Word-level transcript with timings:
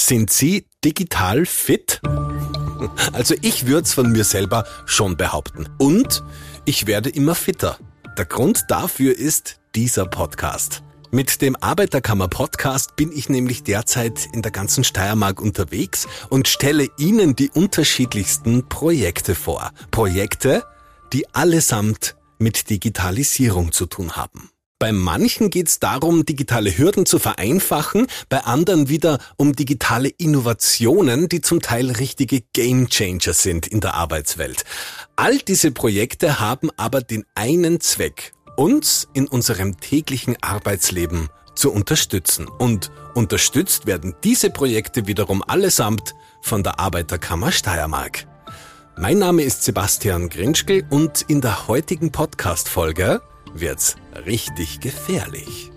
Sind 0.00 0.30
Sie 0.30 0.66
digital 0.82 1.44
fit? 1.44 2.00
Also 3.12 3.34
ich 3.42 3.66
würde 3.66 3.82
es 3.82 3.92
von 3.92 4.10
mir 4.10 4.24
selber 4.24 4.64
schon 4.86 5.16
behaupten. 5.16 5.68
Und 5.78 6.24
ich 6.64 6.86
werde 6.86 7.10
immer 7.10 7.34
fitter. 7.34 7.78
Der 8.16 8.24
Grund 8.24 8.64
dafür 8.68 9.16
ist 9.16 9.60
dieser 9.74 10.06
Podcast. 10.06 10.82
Mit 11.12 11.42
dem 11.42 11.54
Arbeiterkammer 11.54 12.28
Podcast 12.28 12.96
bin 12.96 13.12
ich 13.12 13.28
nämlich 13.28 13.62
derzeit 13.62 14.26
in 14.32 14.40
der 14.42 14.50
ganzen 14.50 14.84
Steiermark 14.84 15.40
unterwegs 15.40 16.08
und 16.30 16.48
stelle 16.48 16.88
Ihnen 16.96 17.36
die 17.36 17.50
unterschiedlichsten 17.50 18.68
Projekte 18.68 19.34
vor. 19.34 19.70
Projekte, 19.90 20.64
die 21.12 21.32
allesamt 21.34 22.16
mit 22.38 22.70
Digitalisierung 22.70 23.70
zu 23.70 23.84
tun 23.86 24.16
haben. 24.16 24.50
Bei 24.80 24.92
manchen 24.92 25.50
geht 25.50 25.68
es 25.68 25.78
darum, 25.78 26.24
digitale 26.24 26.76
Hürden 26.76 27.04
zu 27.04 27.18
vereinfachen, 27.18 28.06
bei 28.30 28.44
anderen 28.44 28.88
wieder 28.88 29.18
um 29.36 29.54
digitale 29.54 30.08
Innovationen, 30.08 31.28
die 31.28 31.42
zum 31.42 31.60
Teil 31.60 31.90
richtige 31.90 32.40
Gamechanger 32.54 33.34
sind 33.34 33.66
in 33.66 33.80
der 33.80 33.92
Arbeitswelt. 33.92 34.64
All 35.16 35.36
diese 35.36 35.70
Projekte 35.70 36.40
haben 36.40 36.70
aber 36.78 37.02
den 37.02 37.26
einen 37.34 37.82
Zweck, 37.82 38.32
uns 38.56 39.06
in 39.12 39.28
unserem 39.28 39.78
täglichen 39.78 40.38
Arbeitsleben 40.40 41.28
zu 41.54 41.70
unterstützen. 41.70 42.48
Und 42.48 42.90
unterstützt 43.14 43.86
werden 43.86 44.14
diese 44.24 44.48
Projekte 44.48 45.06
wiederum 45.06 45.44
allesamt 45.46 46.14
von 46.40 46.62
der 46.62 46.80
Arbeiterkammer 46.80 47.52
Steiermark. 47.52 48.26
Mein 48.96 49.18
Name 49.18 49.42
ist 49.42 49.62
Sebastian 49.62 50.30
Grinschkel 50.30 50.86
und 50.88 51.20
in 51.28 51.42
der 51.42 51.68
heutigen 51.68 52.12
Podcast-Folge 52.12 53.20
wird's 53.52 53.96
richtig 54.26 54.80
gefährlich. 54.80 55.70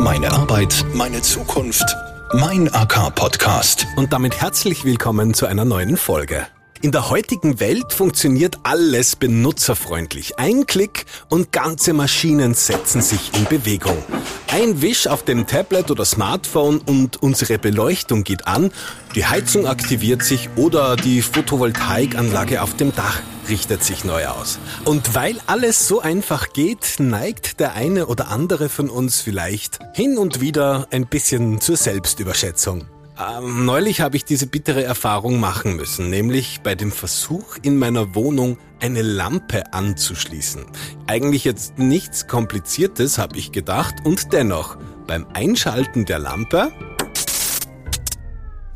Meine 0.00 0.32
Arbeit, 0.32 0.84
meine 0.94 1.22
Zukunft, 1.22 1.96
mein 2.32 2.72
AK-Podcast. 2.72 3.86
Und 3.96 4.12
damit 4.12 4.40
herzlich 4.40 4.84
willkommen 4.84 5.34
zu 5.34 5.46
einer 5.46 5.64
neuen 5.64 5.96
Folge. 5.96 6.46
In 6.82 6.92
der 6.92 7.10
heutigen 7.10 7.60
Welt 7.60 7.92
funktioniert 7.92 8.60
alles 8.62 9.14
benutzerfreundlich. 9.14 10.38
Ein 10.38 10.64
Klick 10.64 11.04
und 11.28 11.52
ganze 11.52 11.92
Maschinen 11.92 12.54
setzen 12.54 13.02
sich 13.02 13.32
in 13.34 13.44
Bewegung. 13.44 14.02
Ein 14.48 14.80
Wisch 14.80 15.06
auf 15.06 15.22
dem 15.22 15.46
Tablet 15.46 15.90
oder 15.90 16.06
Smartphone 16.06 16.78
und 16.78 17.22
unsere 17.22 17.58
Beleuchtung 17.58 18.24
geht 18.24 18.46
an, 18.46 18.72
die 19.14 19.26
Heizung 19.26 19.66
aktiviert 19.66 20.22
sich 20.22 20.48
oder 20.56 20.96
die 20.96 21.20
Photovoltaikanlage 21.20 22.62
auf 22.62 22.74
dem 22.74 22.94
Dach 22.94 23.20
richtet 23.50 23.84
sich 23.84 24.04
neu 24.06 24.28
aus. 24.28 24.58
Und 24.86 25.14
weil 25.14 25.36
alles 25.46 25.86
so 25.86 26.00
einfach 26.00 26.54
geht, 26.54 26.94
neigt 26.98 27.60
der 27.60 27.74
eine 27.74 28.06
oder 28.06 28.28
andere 28.28 28.70
von 28.70 28.88
uns 28.88 29.20
vielleicht 29.20 29.80
hin 29.92 30.16
und 30.16 30.40
wieder 30.40 30.86
ein 30.90 31.06
bisschen 31.06 31.60
zur 31.60 31.76
Selbstüberschätzung. 31.76 32.86
Ähm, 33.20 33.66
neulich 33.66 34.00
habe 34.00 34.16
ich 34.16 34.24
diese 34.24 34.46
bittere 34.46 34.82
Erfahrung 34.82 35.40
machen 35.40 35.76
müssen, 35.76 36.08
nämlich 36.08 36.60
bei 36.62 36.74
dem 36.74 36.90
Versuch 36.90 37.58
in 37.60 37.76
meiner 37.76 38.14
Wohnung 38.14 38.56
eine 38.80 39.02
Lampe 39.02 39.74
anzuschließen. 39.74 40.64
Eigentlich 41.06 41.44
jetzt 41.44 41.78
nichts 41.78 42.28
Kompliziertes, 42.28 43.18
habe 43.18 43.36
ich 43.36 43.52
gedacht, 43.52 43.94
und 44.04 44.32
dennoch, 44.32 44.78
beim 45.06 45.26
Einschalten 45.34 46.06
der 46.06 46.18
Lampe 46.18 46.72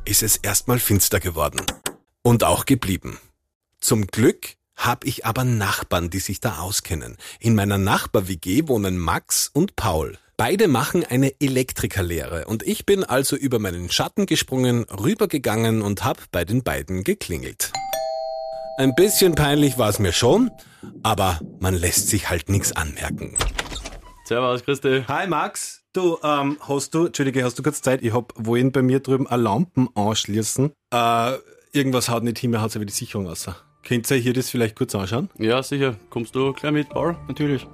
ist 0.04 0.22
es 0.22 0.36
erstmal 0.36 0.78
finster 0.78 1.20
geworden. 1.20 1.62
Und 2.22 2.44
auch 2.44 2.66
geblieben. 2.66 3.18
Zum 3.80 4.06
Glück 4.06 4.56
habe 4.76 5.06
ich 5.06 5.24
aber 5.24 5.44
Nachbarn, 5.44 6.10
die 6.10 6.18
sich 6.18 6.40
da 6.40 6.58
auskennen. 6.58 7.16
In 7.38 7.54
meiner 7.54 7.78
Nachbar-WG 7.78 8.68
wohnen 8.68 8.98
Max 8.98 9.48
und 9.52 9.76
Paul. 9.76 10.18
Beide 10.36 10.66
machen 10.66 11.04
eine 11.04 11.32
Elektrikerlehre 11.40 12.46
und 12.46 12.64
ich 12.64 12.84
bin 12.84 13.04
also 13.04 13.36
über 13.36 13.60
meinen 13.60 13.88
Schatten 13.88 14.26
gesprungen, 14.26 14.82
rübergegangen 14.84 15.80
und 15.80 16.04
hab 16.04 16.18
bei 16.32 16.44
den 16.44 16.64
beiden 16.64 17.04
geklingelt. 17.04 17.70
Ein 18.76 18.96
bisschen 18.96 19.36
peinlich 19.36 19.78
war 19.78 19.90
es 19.90 20.00
mir 20.00 20.12
schon, 20.12 20.50
aber 21.04 21.38
man 21.60 21.74
lässt 21.74 22.08
sich 22.08 22.30
halt 22.30 22.48
nichts 22.48 22.72
anmerken. 22.72 23.36
Servus, 24.24 24.64
Christi. 24.64 25.04
Hi 25.06 25.28
Max, 25.28 25.84
du, 25.92 26.18
ähm, 26.24 26.58
hast 26.66 26.94
du, 26.94 27.06
Entschuldige, 27.06 27.44
hast 27.44 27.56
du 27.56 27.62
kurz 27.62 27.80
Zeit? 27.80 28.02
Ich 28.02 28.12
hab 28.12 28.32
wohin 28.36 28.72
bei 28.72 28.82
mir 28.82 28.98
drüben 28.98 29.28
eine 29.28 29.40
Lampen 29.40 29.88
anschließen. 29.94 30.72
Äh, 30.92 31.32
irgendwas 31.72 32.08
haut 32.08 32.24
nicht 32.24 32.40
hin, 32.40 32.50
mir 32.50 32.60
haut's 32.60 32.74
aber 32.74 32.86
die 32.86 32.92
Sicherung 32.92 33.28
raus. 33.28 33.46
Könnt 33.86 34.10
ihr 34.10 34.16
hier 34.16 34.32
das 34.32 34.50
vielleicht 34.50 34.74
kurz 34.74 34.96
anschauen? 34.96 35.30
Ja, 35.38 35.62
sicher. 35.62 35.94
Kommst 36.10 36.34
du 36.34 36.52
gleich 36.54 36.72
mit, 36.72 36.88
Paul? 36.88 37.16
Natürlich. 37.28 37.68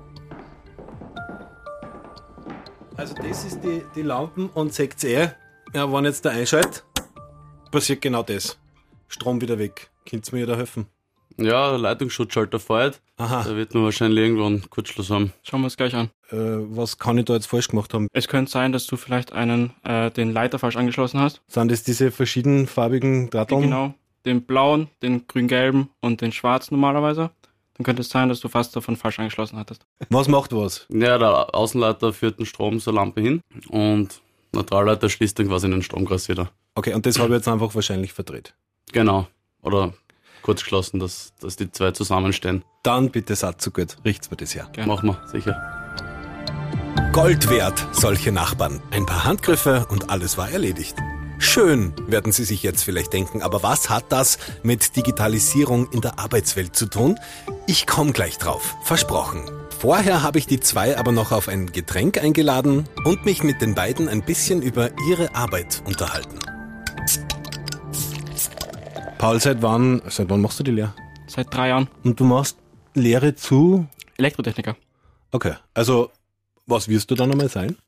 Also 3.01 3.15
das 3.15 3.47
ist 3.47 3.65
die, 3.65 3.83
die 3.95 4.03
Lampen 4.03 4.51
und 4.51 4.75
seht 4.75 5.03
ihr, 5.05 5.35
ja, 5.73 5.91
wenn 5.91 6.05
jetzt 6.05 6.23
der 6.27 6.33
einschaltet, 6.33 6.85
passiert 7.71 8.03
genau 8.03 8.23
das. 8.23 8.59
Strom 9.09 9.41
wieder 9.41 9.59
weg. 9.59 9.89
Könnt 10.07 10.31
ihr 10.31 10.39
mir 10.39 10.47
da 10.47 10.55
helfen? 10.55 10.85
Ja, 11.39 11.71
der 11.71 11.79
Leitungsschutzschalter 11.79 12.61
feuert. 12.61 13.01
Aha. 13.17 13.45
Da 13.45 13.57
wird 13.57 13.73
man 13.73 13.85
wahrscheinlich 13.85 14.19
irgendwann 14.19 14.69
Kurzschluss 14.69 15.09
haben. 15.09 15.33
Schauen 15.43 15.63
wir 15.63 15.65
uns 15.69 15.79
gleich 15.79 15.95
an. 15.95 16.11
Äh, 16.29 16.37
was 16.37 16.99
kann 16.99 17.17
ich 17.17 17.25
da 17.25 17.33
jetzt 17.33 17.47
falsch 17.47 17.69
gemacht 17.69 17.95
haben? 17.95 18.07
Es 18.13 18.29
könnte 18.29 18.51
sein, 18.51 18.71
dass 18.71 18.87
du 18.87 18.99
vielleicht 18.99 19.33
einen 19.33 19.73
äh, 19.83 20.11
den 20.11 20.35
Leiter 20.35 20.59
falsch 20.59 20.77
angeschlossen 20.77 21.21
hast. 21.21 21.41
Sind 21.47 21.73
das 21.73 21.83
diese 21.83 22.11
verschiedenfarbigen 22.11 23.31
Drahtungen? 23.31 23.71
Genau. 23.71 23.95
Den 24.27 24.43
blauen, 24.43 24.89
den 25.01 25.27
grün-gelben 25.27 25.89
und 26.01 26.21
den 26.21 26.33
schwarzen 26.33 26.75
normalerweise. 26.75 27.31
Dann 27.81 27.85
könnte 27.87 28.03
es 28.03 28.11
sein, 28.11 28.29
dass 28.29 28.41
du 28.41 28.49
fast 28.49 28.77
davon 28.77 28.95
falsch 28.95 29.19
angeschlossen 29.21 29.57
hattest. 29.59 29.87
Was 30.11 30.29
macht 30.29 30.53
was? 30.53 30.85
Ja, 30.91 31.17
der 31.17 31.55
Außenleiter 31.55 32.13
führt 32.13 32.39
den 32.39 32.45
Strom 32.45 32.79
zur 32.79 32.93
Lampe 32.93 33.23
hin 33.23 33.41
und 33.71 34.21
Neutralleiter 34.53 35.09
schließt 35.09 35.39
dann 35.39 35.49
quasi 35.49 35.71
den 35.71 35.83
Stromkreis 35.83 36.29
wieder. 36.29 36.51
Okay, 36.75 36.93
und 36.93 37.07
das 37.07 37.19
habe 37.19 37.29
ich 37.29 37.37
jetzt 37.37 37.49
einfach 37.49 37.75
wahrscheinlich 37.75 38.13
verdreht. 38.13 38.55
Genau. 38.93 39.29
Oder 39.63 39.95
kurz 40.43 40.63
geschlossen, 40.63 41.01
dass, 41.01 41.33
dass 41.41 41.57
die 41.57 41.73
zwei 41.73 41.93
zusammenstehen. 41.93 42.65
Dann 42.83 43.11
bitte 43.11 43.35
Satz 43.35 43.65
so 43.65 43.71
gut, 43.71 43.97
riecht's 44.05 44.31
mir 44.31 44.37
das 44.37 44.55
her. 44.55 44.69
Gerne. 44.75 44.87
Machen 44.87 45.09
wir, 45.09 45.27
sicher. 45.29 45.57
Gold 47.15 47.49
wert, 47.49 47.87
solche 47.93 48.31
Nachbarn. 48.31 48.83
Ein 48.91 49.07
paar 49.07 49.25
Handgriffe 49.25 49.87
und 49.89 50.11
alles 50.11 50.37
war 50.37 50.51
erledigt. 50.51 50.97
Schön, 51.43 51.95
werden 52.07 52.33
Sie 52.33 52.45
sich 52.45 52.63
jetzt 52.63 52.85
vielleicht 52.85 53.15
denken, 53.15 53.41
aber 53.41 53.63
was 53.63 53.89
hat 53.89 54.05
das 54.11 54.39
mit 54.63 54.95
Digitalisierung 54.95 55.91
in 55.91 56.03
der 56.03 56.19
Arbeitswelt 56.19 56.77
zu 56.77 56.85
tun? 56.85 57.19
Ich 57.67 57.87
komme 57.87 58.13
gleich 58.13 58.37
drauf, 58.37 58.77
versprochen. 58.83 59.51
Vorher 59.79 60.23
habe 60.23 60.39
ich 60.39 60.47
die 60.47 60.61
zwei 60.61 60.99
aber 60.99 61.13
noch 61.13 61.33
auf 61.33 61.49
ein 61.49 61.73
Getränk 61.73 62.23
eingeladen 62.23 62.85
und 63.07 63.25
mich 63.25 63.43
mit 63.43 63.63
den 63.63 63.75
beiden 63.75 64.07
ein 64.07 64.23
bisschen 64.23 64.61
über 64.61 64.91
ihre 65.09 65.35
Arbeit 65.35 65.83
unterhalten. 65.87 66.39
Paul, 69.17 69.41
seit 69.41 69.63
wann, 69.63 70.03
seit 70.09 70.29
wann 70.29 70.43
machst 70.43 70.61
du 70.61 70.63
die 70.63 70.73
Lehre? 70.73 70.95
Seit 71.27 71.53
drei 71.53 71.69
Jahren. 71.69 71.89
Und 72.05 72.21
du 72.21 72.25
machst 72.25 72.59
Lehre 72.93 73.35
zu? 73.35 73.87
Elektrotechniker. 74.19 74.77
Okay, 75.33 75.55
also 75.73 76.11
was 76.67 76.87
wirst 76.87 77.11
du 77.11 77.15
dann 77.15 77.33
einmal 77.33 77.49
sein? 77.49 77.79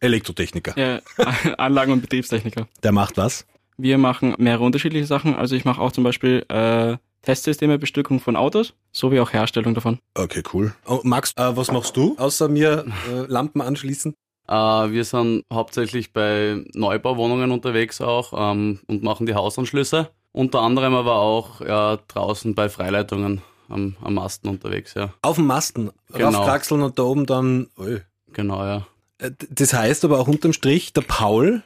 Elektrotechniker. 0.00 0.74
Ja, 0.78 1.00
Anlagen- 1.58 1.92
und 1.92 2.00
Betriebstechniker. 2.02 2.66
Der 2.82 2.92
macht 2.92 3.16
was? 3.16 3.46
Wir 3.78 3.98
machen 3.98 4.34
mehrere 4.38 4.64
unterschiedliche 4.64 5.06
Sachen. 5.06 5.34
Also 5.34 5.54
ich 5.56 5.64
mache 5.64 5.80
auch 5.80 5.92
zum 5.92 6.04
Beispiel 6.04 6.44
äh, 6.48 6.96
Testsysteme, 7.22 7.78
Bestückung 7.78 8.20
von 8.20 8.36
Autos, 8.36 8.74
sowie 8.92 9.20
auch 9.20 9.32
Herstellung 9.32 9.74
davon. 9.74 9.98
Okay, 10.14 10.42
cool. 10.54 10.74
Oh, 10.86 11.00
Max, 11.02 11.32
äh, 11.36 11.56
was 11.56 11.70
machst 11.70 11.96
du? 11.96 12.14
Außer 12.18 12.48
mir 12.48 12.86
äh, 13.10 13.26
Lampen 13.26 13.60
anschließen? 13.60 14.14
Äh, 14.48 14.52
wir 14.54 15.04
sind 15.04 15.42
hauptsächlich 15.52 16.12
bei 16.12 16.64
Neubauwohnungen 16.74 17.50
unterwegs 17.50 18.00
auch 18.00 18.32
ähm, 18.36 18.80
und 18.86 19.02
machen 19.02 19.26
die 19.26 19.34
Hausanschlüsse. 19.34 20.10
Unter 20.32 20.60
anderem 20.60 20.94
aber 20.94 21.16
auch 21.16 21.60
ja, 21.60 21.98
draußen 22.08 22.54
bei 22.54 22.68
Freileitungen 22.68 23.42
am, 23.68 23.96
am 24.02 24.14
Masten 24.14 24.48
unterwegs, 24.48 24.94
ja. 24.94 25.12
Auf 25.22 25.36
dem 25.36 25.46
Masten, 25.46 25.90
Genau. 26.12 26.38
raufkraxeln 26.38 26.82
und 26.82 26.98
da 26.98 27.02
oben 27.02 27.26
dann. 27.26 27.66
Ui. 27.78 28.00
Genau, 28.32 28.62
ja. 28.64 28.86
Äh, 29.18 29.30
Das 29.50 29.72
heißt 29.72 30.04
aber 30.04 30.18
auch 30.18 30.28
unterm 30.28 30.52
Strich, 30.52 30.92
der 30.92 31.02
Paul 31.02 31.62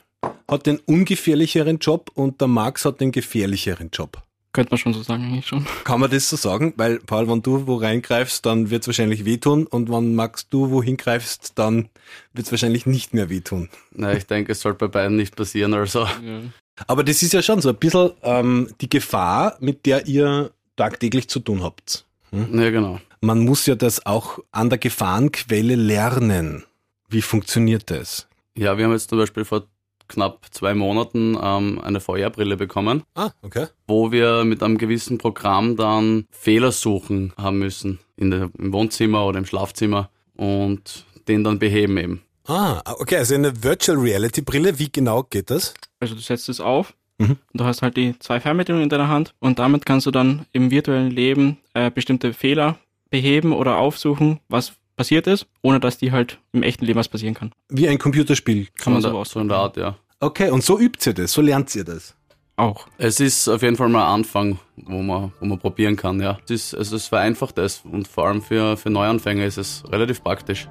hat 0.48 0.66
den 0.66 0.78
ungefährlicheren 0.80 1.78
Job 1.78 2.10
und 2.14 2.40
der 2.40 2.48
Max 2.48 2.84
hat 2.84 3.00
den 3.00 3.12
gefährlicheren 3.12 3.90
Job. 3.92 4.22
Könnte 4.52 4.72
man 4.72 4.78
schon 4.78 4.92
so 4.94 5.02
sagen, 5.02 5.22
eigentlich 5.24 5.46
schon. 5.46 5.64
Kann 5.84 6.00
man 6.00 6.10
das 6.10 6.28
so 6.28 6.34
sagen? 6.34 6.74
Weil, 6.76 6.98
Paul, 6.98 7.28
wenn 7.28 7.40
du 7.40 7.68
wo 7.68 7.76
reingreifst, 7.76 8.44
dann 8.44 8.70
wird 8.70 8.82
es 8.82 8.88
wahrscheinlich 8.88 9.24
wehtun 9.24 9.66
und 9.68 9.88
wenn 9.92 10.16
Max 10.16 10.48
du 10.48 10.70
wo 10.70 10.82
hingreifst, 10.82 11.52
dann 11.54 11.88
wird 12.32 12.46
es 12.46 12.50
wahrscheinlich 12.50 12.84
nicht 12.84 13.14
mehr 13.14 13.30
wehtun. 13.30 13.68
Na, 13.92 14.12
ich 14.12 14.26
denke, 14.26 14.50
es 14.52 14.60
soll 14.60 14.74
bei 14.74 14.88
beiden 14.88 15.16
nicht 15.16 15.36
passieren, 15.36 15.72
also. 15.72 16.00
Ja. 16.00 16.40
Aber 16.88 17.04
das 17.04 17.22
ist 17.22 17.32
ja 17.32 17.42
schon 17.42 17.60
so 17.60 17.68
ein 17.68 17.76
bisschen 17.76 18.10
ähm, 18.22 18.68
die 18.80 18.90
Gefahr, 18.90 19.56
mit 19.60 19.86
der 19.86 20.06
ihr 20.06 20.50
tagtäglich 20.74 21.28
zu 21.28 21.38
tun 21.38 21.62
habt. 21.62 22.06
Ja, 22.32 22.70
genau. 22.70 23.00
Man 23.20 23.40
muss 23.40 23.66
ja 23.66 23.76
das 23.76 24.04
auch 24.06 24.38
an 24.50 24.70
der 24.70 24.78
Gefahrenquelle 24.78 25.76
lernen. 25.76 26.64
Wie 27.10 27.22
funktioniert 27.22 27.90
das? 27.90 28.26
Ja, 28.56 28.78
wir 28.78 28.84
haben 28.84 28.92
jetzt 28.92 29.10
zum 29.10 29.18
Beispiel 29.18 29.44
vor 29.44 29.64
knapp 30.08 30.46
zwei 30.50 30.74
Monaten 30.74 31.36
ähm, 31.40 31.80
eine 31.82 32.00
VR-Brille 32.00 32.56
bekommen, 32.56 33.02
Ah, 33.14 33.30
okay. 33.42 33.66
wo 33.86 34.10
wir 34.10 34.44
mit 34.44 34.62
einem 34.62 34.78
gewissen 34.78 35.18
Programm 35.18 35.76
dann 35.76 36.24
Fehler 36.30 36.72
suchen 36.72 37.32
haben 37.36 37.58
müssen 37.58 38.00
in 38.16 38.30
der, 38.30 38.50
im 38.58 38.72
Wohnzimmer 38.72 39.24
oder 39.26 39.38
im 39.38 39.46
Schlafzimmer 39.46 40.10
und 40.36 41.04
den 41.28 41.44
dann 41.44 41.58
beheben 41.58 41.96
eben. 41.98 42.22
Ah, 42.46 42.80
okay, 42.98 43.16
also 43.18 43.34
eine 43.36 43.62
Virtual 43.62 43.96
Reality 43.98 44.40
Brille, 44.40 44.78
wie 44.80 44.90
genau 44.90 45.22
geht 45.22 45.50
das? 45.50 45.74
Also 46.00 46.14
du 46.14 46.20
setzt 46.20 46.48
es 46.48 46.60
auf 46.60 46.94
Mhm. 47.18 47.36
und 47.52 47.60
du 47.60 47.64
hast 47.64 47.82
halt 47.82 47.98
die 47.98 48.18
zwei 48.18 48.40
Fernbedienungen 48.40 48.84
in 48.84 48.88
deiner 48.88 49.08
Hand 49.08 49.34
und 49.40 49.58
damit 49.58 49.84
kannst 49.84 50.06
du 50.06 50.10
dann 50.10 50.46
im 50.52 50.70
virtuellen 50.70 51.10
Leben 51.10 51.58
äh, 51.74 51.90
bestimmte 51.90 52.32
Fehler 52.32 52.78
beheben 53.10 53.52
oder 53.52 53.76
aufsuchen, 53.76 54.40
was 54.48 54.72
passiert 55.00 55.26
ist, 55.26 55.46
ohne 55.62 55.80
dass 55.80 55.96
die 55.96 56.12
halt 56.12 56.38
im 56.52 56.62
echten 56.62 56.84
Leben 56.84 56.98
was 56.98 57.08
passieren 57.08 57.32
kann. 57.32 57.52
Wie 57.70 57.88
ein 57.88 57.96
Computerspiel. 57.98 58.68
Kann 58.76 58.92
man 58.92 59.00
so, 59.00 59.08
so 59.08 59.14
da- 59.14 59.20
aus. 59.20 59.30
so 59.30 59.40
in 59.40 59.48
der 59.48 59.56
Art, 59.56 59.76
ja. 59.78 59.96
Okay, 60.20 60.50
und 60.50 60.62
so 60.62 60.78
übt 60.78 61.08
ihr 61.08 61.14
das, 61.14 61.32
so 61.32 61.40
lernt 61.40 61.74
ihr 61.74 61.84
das. 61.84 62.14
Auch. 62.56 62.86
Es 62.98 63.18
ist 63.20 63.48
auf 63.48 63.62
jeden 63.62 63.76
Fall 63.76 63.88
mal 63.88 64.04
ein 64.04 64.12
Anfang, 64.20 64.58
wo 64.76 65.00
man, 65.00 65.32
wo 65.40 65.46
man 65.46 65.58
probieren 65.58 65.96
kann, 65.96 66.20
ja. 66.20 66.38
Es, 66.44 66.50
ist, 66.50 66.74
also 66.74 66.96
es 66.96 67.06
vereinfacht 67.06 67.56
es 67.56 67.80
und 67.90 68.06
vor 68.08 68.26
allem 68.26 68.42
für, 68.42 68.76
für 68.76 68.90
Neuanfänger 68.90 69.46
ist 69.46 69.56
es 69.56 69.82
relativ 69.90 70.22
praktisch. 70.22 70.68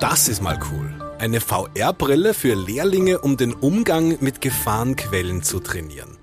Das 0.00 0.28
ist 0.28 0.40
mal 0.40 0.58
cool. 0.72 0.88
Eine 1.18 1.40
VR-Brille 1.40 2.32
für 2.32 2.54
Lehrlinge, 2.54 3.18
um 3.18 3.36
den 3.36 3.52
Umgang 3.52 4.16
mit 4.20 4.40
Gefahrenquellen 4.40 5.42
zu 5.42 5.60
trainieren. 5.60 6.13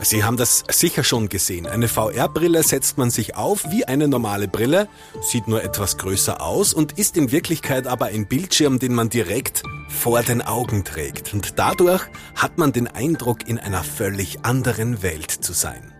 Sie 0.00 0.22
haben 0.22 0.36
das 0.36 0.64
sicher 0.70 1.02
schon 1.02 1.28
gesehen. 1.28 1.66
Eine 1.66 1.88
VR-Brille 1.88 2.62
setzt 2.62 2.98
man 2.98 3.10
sich 3.10 3.34
auf 3.34 3.64
wie 3.70 3.84
eine 3.84 4.06
normale 4.06 4.46
Brille, 4.46 4.88
sieht 5.20 5.48
nur 5.48 5.64
etwas 5.64 5.98
größer 5.98 6.40
aus 6.40 6.72
und 6.72 6.98
ist 6.98 7.16
in 7.16 7.32
Wirklichkeit 7.32 7.86
aber 7.88 8.06
ein 8.06 8.28
Bildschirm, 8.28 8.78
den 8.78 8.94
man 8.94 9.08
direkt 9.08 9.64
vor 9.88 10.22
den 10.22 10.40
Augen 10.40 10.84
trägt. 10.84 11.34
Und 11.34 11.58
dadurch 11.58 12.04
hat 12.36 12.58
man 12.58 12.72
den 12.72 12.86
Eindruck, 12.86 13.48
in 13.48 13.58
einer 13.58 13.82
völlig 13.82 14.44
anderen 14.44 15.02
Welt 15.02 15.30
zu 15.30 15.52
sein. 15.52 15.92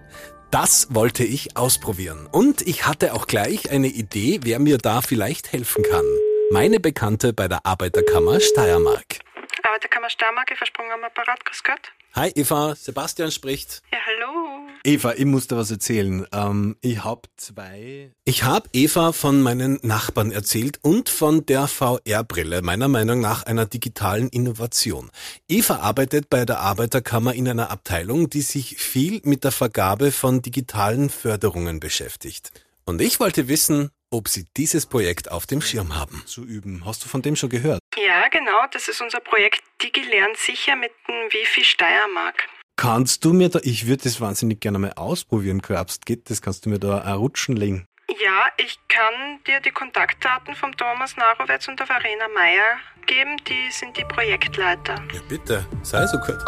Das 0.50 0.94
wollte 0.94 1.24
ich 1.24 1.56
ausprobieren. 1.56 2.28
Und 2.30 2.62
ich 2.62 2.86
hatte 2.86 3.14
auch 3.14 3.26
gleich 3.26 3.70
eine 3.70 3.88
Idee, 3.88 4.40
wer 4.44 4.60
mir 4.60 4.78
da 4.78 5.02
vielleicht 5.02 5.52
helfen 5.52 5.82
kann. 5.82 6.06
Meine 6.50 6.80
Bekannte 6.80 7.32
bei 7.32 7.48
der 7.48 7.66
Arbeiterkammer 7.66 8.40
Steiermark. 8.40 9.18
Arbeiterkammer 9.62 10.08
Steiermark, 10.08 10.50
ich 10.50 10.56
versprungen 10.56 10.92
am 10.92 11.04
Apparat, 11.04 11.44
grüß 11.44 11.62
Gott. 11.64 11.92
Hi 12.14 12.32
Eva, 12.34 12.74
Sebastian 12.74 13.30
spricht. 13.30 13.82
Ja, 13.92 13.98
hallo. 14.06 14.66
Eva, 14.82 15.12
ich 15.14 15.26
muss 15.26 15.46
dir 15.46 15.56
was 15.56 15.70
erzählen. 15.70 16.26
Ähm, 16.32 16.76
ich 16.80 17.04
hab 17.04 17.28
zwei. 17.36 18.12
Ich 18.24 18.44
hab 18.44 18.68
Eva 18.72 19.12
von 19.12 19.42
meinen 19.42 19.78
Nachbarn 19.82 20.32
erzählt 20.32 20.78
und 20.82 21.10
von 21.10 21.44
der 21.44 21.68
VR-Brille, 21.68 22.62
meiner 22.62 22.88
Meinung 22.88 23.20
nach 23.20 23.42
einer 23.42 23.66
digitalen 23.66 24.28
Innovation. 24.28 25.10
Eva 25.48 25.76
arbeitet 25.76 26.30
bei 26.30 26.44
der 26.46 26.60
Arbeiterkammer 26.60 27.34
in 27.34 27.46
einer 27.48 27.70
Abteilung, 27.70 28.30
die 28.30 28.42
sich 28.42 28.78
viel 28.78 29.20
mit 29.24 29.44
der 29.44 29.52
Vergabe 29.52 30.10
von 30.10 30.40
digitalen 30.40 31.10
Förderungen 31.10 31.78
beschäftigt. 31.78 32.52
Und 32.86 33.02
ich 33.02 33.20
wollte 33.20 33.48
wissen, 33.48 33.90
ob 34.10 34.28
sie 34.28 34.46
dieses 34.56 34.86
Projekt 34.86 35.30
auf 35.30 35.46
dem 35.46 35.60
Schirm 35.60 35.94
haben. 35.94 36.22
Zu 36.24 36.44
üben. 36.44 36.84
Hast 36.86 37.04
du 37.04 37.08
von 37.08 37.20
dem 37.20 37.36
schon 37.36 37.50
gehört? 37.50 37.80
Ja, 38.06 38.28
genau, 38.28 38.66
das 38.70 38.86
ist 38.86 39.00
unser 39.00 39.18
Projekt 39.18 39.62
DigiLern 39.82 40.34
sicher 40.36 40.76
mit 40.76 40.92
dem 41.08 41.14
Wifi 41.32 41.64
Steiermark. 41.64 42.44
Kannst 42.76 43.24
du 43.24 43.32
mir 43.32 43.48
da, 43.48 43.58
ich 43.62 43.88
würde 43.88 44.04
das 44.04 44.20
wahnsinnig 44.20 44.60
gerne 44.60 44.78
mal 44.78 44.92
ausprobieren, 44.92 45.60
glaubst, 45.60 46.06
geht 46.06 46.30
das? 46.30 46.40
Kannst 46.40 46.64
du 46.64 46.70
mir 46.70 46.78
da 46.78 47.00
ein 47.00 47.14
Rutschen 47.14 47.56
legen? 47.56 47.86
Ja, 48.08 48.46
ich 48.56 48.78
kann 48.88 49.42
dir 49.48 49.60
die 49.60 49.72
Kontaktdaten 49.72 50.54
vom 50.54 50.76
Thomas 50.76 51.16
Narowetz 51.16 51.66
und 51.66 51.80
der 51.80 51.86
Verena 51.86 52.28
Meyer 52.34 52.78
geben, 53.06 53.36
die 53.48 53.70
sind 53.72 53.96
die 53.96 54.04
Projektleiter. 54.04 54.94
Ja, 55.12 55.20
bitte, 55.28 55.66
sei 55.82 56.06
so 56.06 56.18
gut. 56.18 56.38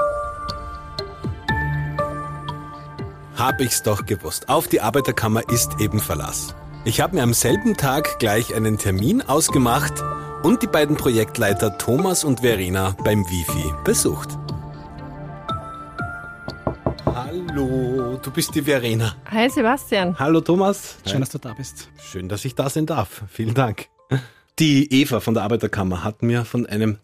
Hab 3.36 3.60
ich's 3.60 3.82
doch 3.82 4.06
gewusst. 4.06 4.48
Auf 4.48 4.68
die 4.68 4.80
Arbeiterkammer 4.80 5.48
ist 5.48 5.80
eben 5.80 5.98
Verlass. 5.98 6.54
Ich 6.84 7.00
habe 7.00 7.16
mir 7.16 7.22
am 7.22 7.34
selben 7.34 7.76
Tag 7.76 8.20
gleich 8.20 8.54
einen 8.54 8.78
Termin 8.78 9.20
ausgemacht 9.22 9.94
und 10.42 10.62
die 10.62 10.66
beiden 10.66 10.96
Projektleiter 10.96 11.76
Thomas 11.78 12.24
und 12.24 12.40
Verena 12.40 12.96
beim 13.04 13.24
Wifi 13.28 13.72
besucht. 13.84 14.30
Hallo, 17.06 18.18
du 18.22 18.30
bist 18.30 18.54
die 18.54 18.62
Verena. 18.62 19.14
Hi 19.30 19.50
Sebastian. 19.50 20.18
Hallo 20.18 20.40
Thomas. 20.40 20.96
Schön, 21.06 21.20
dass 21.20 21.30
du 21.30 21.38
da 21.38 21.52
bist. 21.52 21.88
Schön, 22.00 22.28
dass 22.28 22.44
ich 22.44 22.54
da 22.54 22.70
sein 22.70 22.86
darf. 22.86 23.22
Vielen 23.28 23.54
Dank. 23.54 23.88
Die 24.58 24.92
Eva 24.92 25.20
von 25.20 25.34
der 25.34 25.42
Arbeiterkammer 25.42 26.04
hat 26.04 26.22
mir 26.22 26.44
von 26.44 26.66
einem 26.66 26.98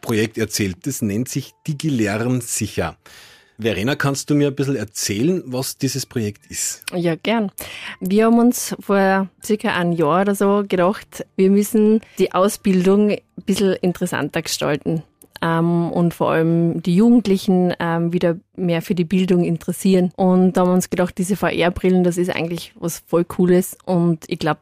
Projekt 0.00 0.38
erzählt. 0.38 0.86
Das 0.86 1.02
nennt 1.02 1.28
sich 1.28 1.52
DigiLern 1.66 2.40
sicher. 2.40 2.96
Verena, 3.62 3.96
kannst 3.96 4.30
du 4.30 4.34
mir 4.34 4.48
ein 4.48 4.54
bisschen 4.54 4.76
erzählen, 4.76 5.42
was 5.46 5.78
dieses 5.78 6.06
Projekt 6.06 6.46
ist? 6.50 6.84
Ja, 6.94 7.14
gern. 7.16 7.50
Wir 8.00 8.26
haben 8.26 8.38
uns 8.38 8.76
vor 8.80 9.28
circa 9.42 9.74
einem 9.74 9.92
Jahr 9.92 10.22
oder 10.22 10.34
so 10.34 10.64
gedacht, 10.66 11.24
wir 11.36 11.50
müssen 11.50 12.00
die 12.18 12.32
Ausbildung 12.32 13.10
ein 13.10 13.20
bisschen 13.46 13.74
interessanter 13.74 14.42
gestalten. 14.42 15.02
Ähm, 15.42 15.90
und 15.90 16.14
vor 16.14 16.30
allem 16.30 16.82
die 16.82 16.94
Jugendlichen 16.94 17.74
ähm, 17.80 18.12
wieder 18.12 18.36
mehr 18.54 18.80
für 18.80 18.94
die 18.94 19.04
Bildung 19.04 19.42
interessieren. 19.42 20.12
Und 20.14 20.56
da 20.56 20.60
haben 20.60 20.68
wir 20.68 20.74
uns 20.74 20.88
gedacht, 20.88 21.18
diese 21.18 21.36
VR-Brillen, 21.36 22.04
das 22.04 22.16
ist 22.16 22.30
eigentlich 22.30 22.72
was 22.76 23.02
voll 23.06 23.24
Cooles. 23.24 23.76
Und 23.84 24.24
ich 24.28 24.38
glaube, 24.38 24.60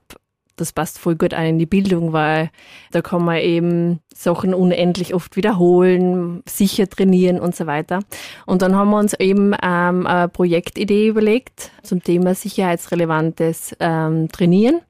das 0.60 0.72
passt 0.72 0.98
voll 0.98 1.16
gut 1.16 1.34
ein 1.34 1.50
in 1.50 1.58
die 1.58 1.66
Bildung, 1.66 2.12
weil 2.12 2.50
da 2.90 3.02
kann 3.02 3.24
man 3.24 3.38
eben 3.38 4.00
Sachen 4.14 4.54
unendlich 4.54 5.14
oft 5.14 5.36
wiederholen, 5.36 6.42
sicher 6.46 6.88
trainieren 6.88 7.40
und 7.40 7.56
so 7.56 7.66
weiter. 7.66 8.00
Und 8.46 8.62
dann 8.62 8.76
haben 8.76 8.90
wir 8.90 8.98
uns 8.98 9.14
eben 9.14 9.54
ähm, 9.62 10.06
eine 10.06 10.28
Projektidee 10.28 11.08
überlegt 11.08 11.70
zum 11.82 12.02
Thema 12.02 12.34
sicherheitsrelevantes 12.34 13.76
ähm, 13.80 14.28
Trainieren 14.30 14.80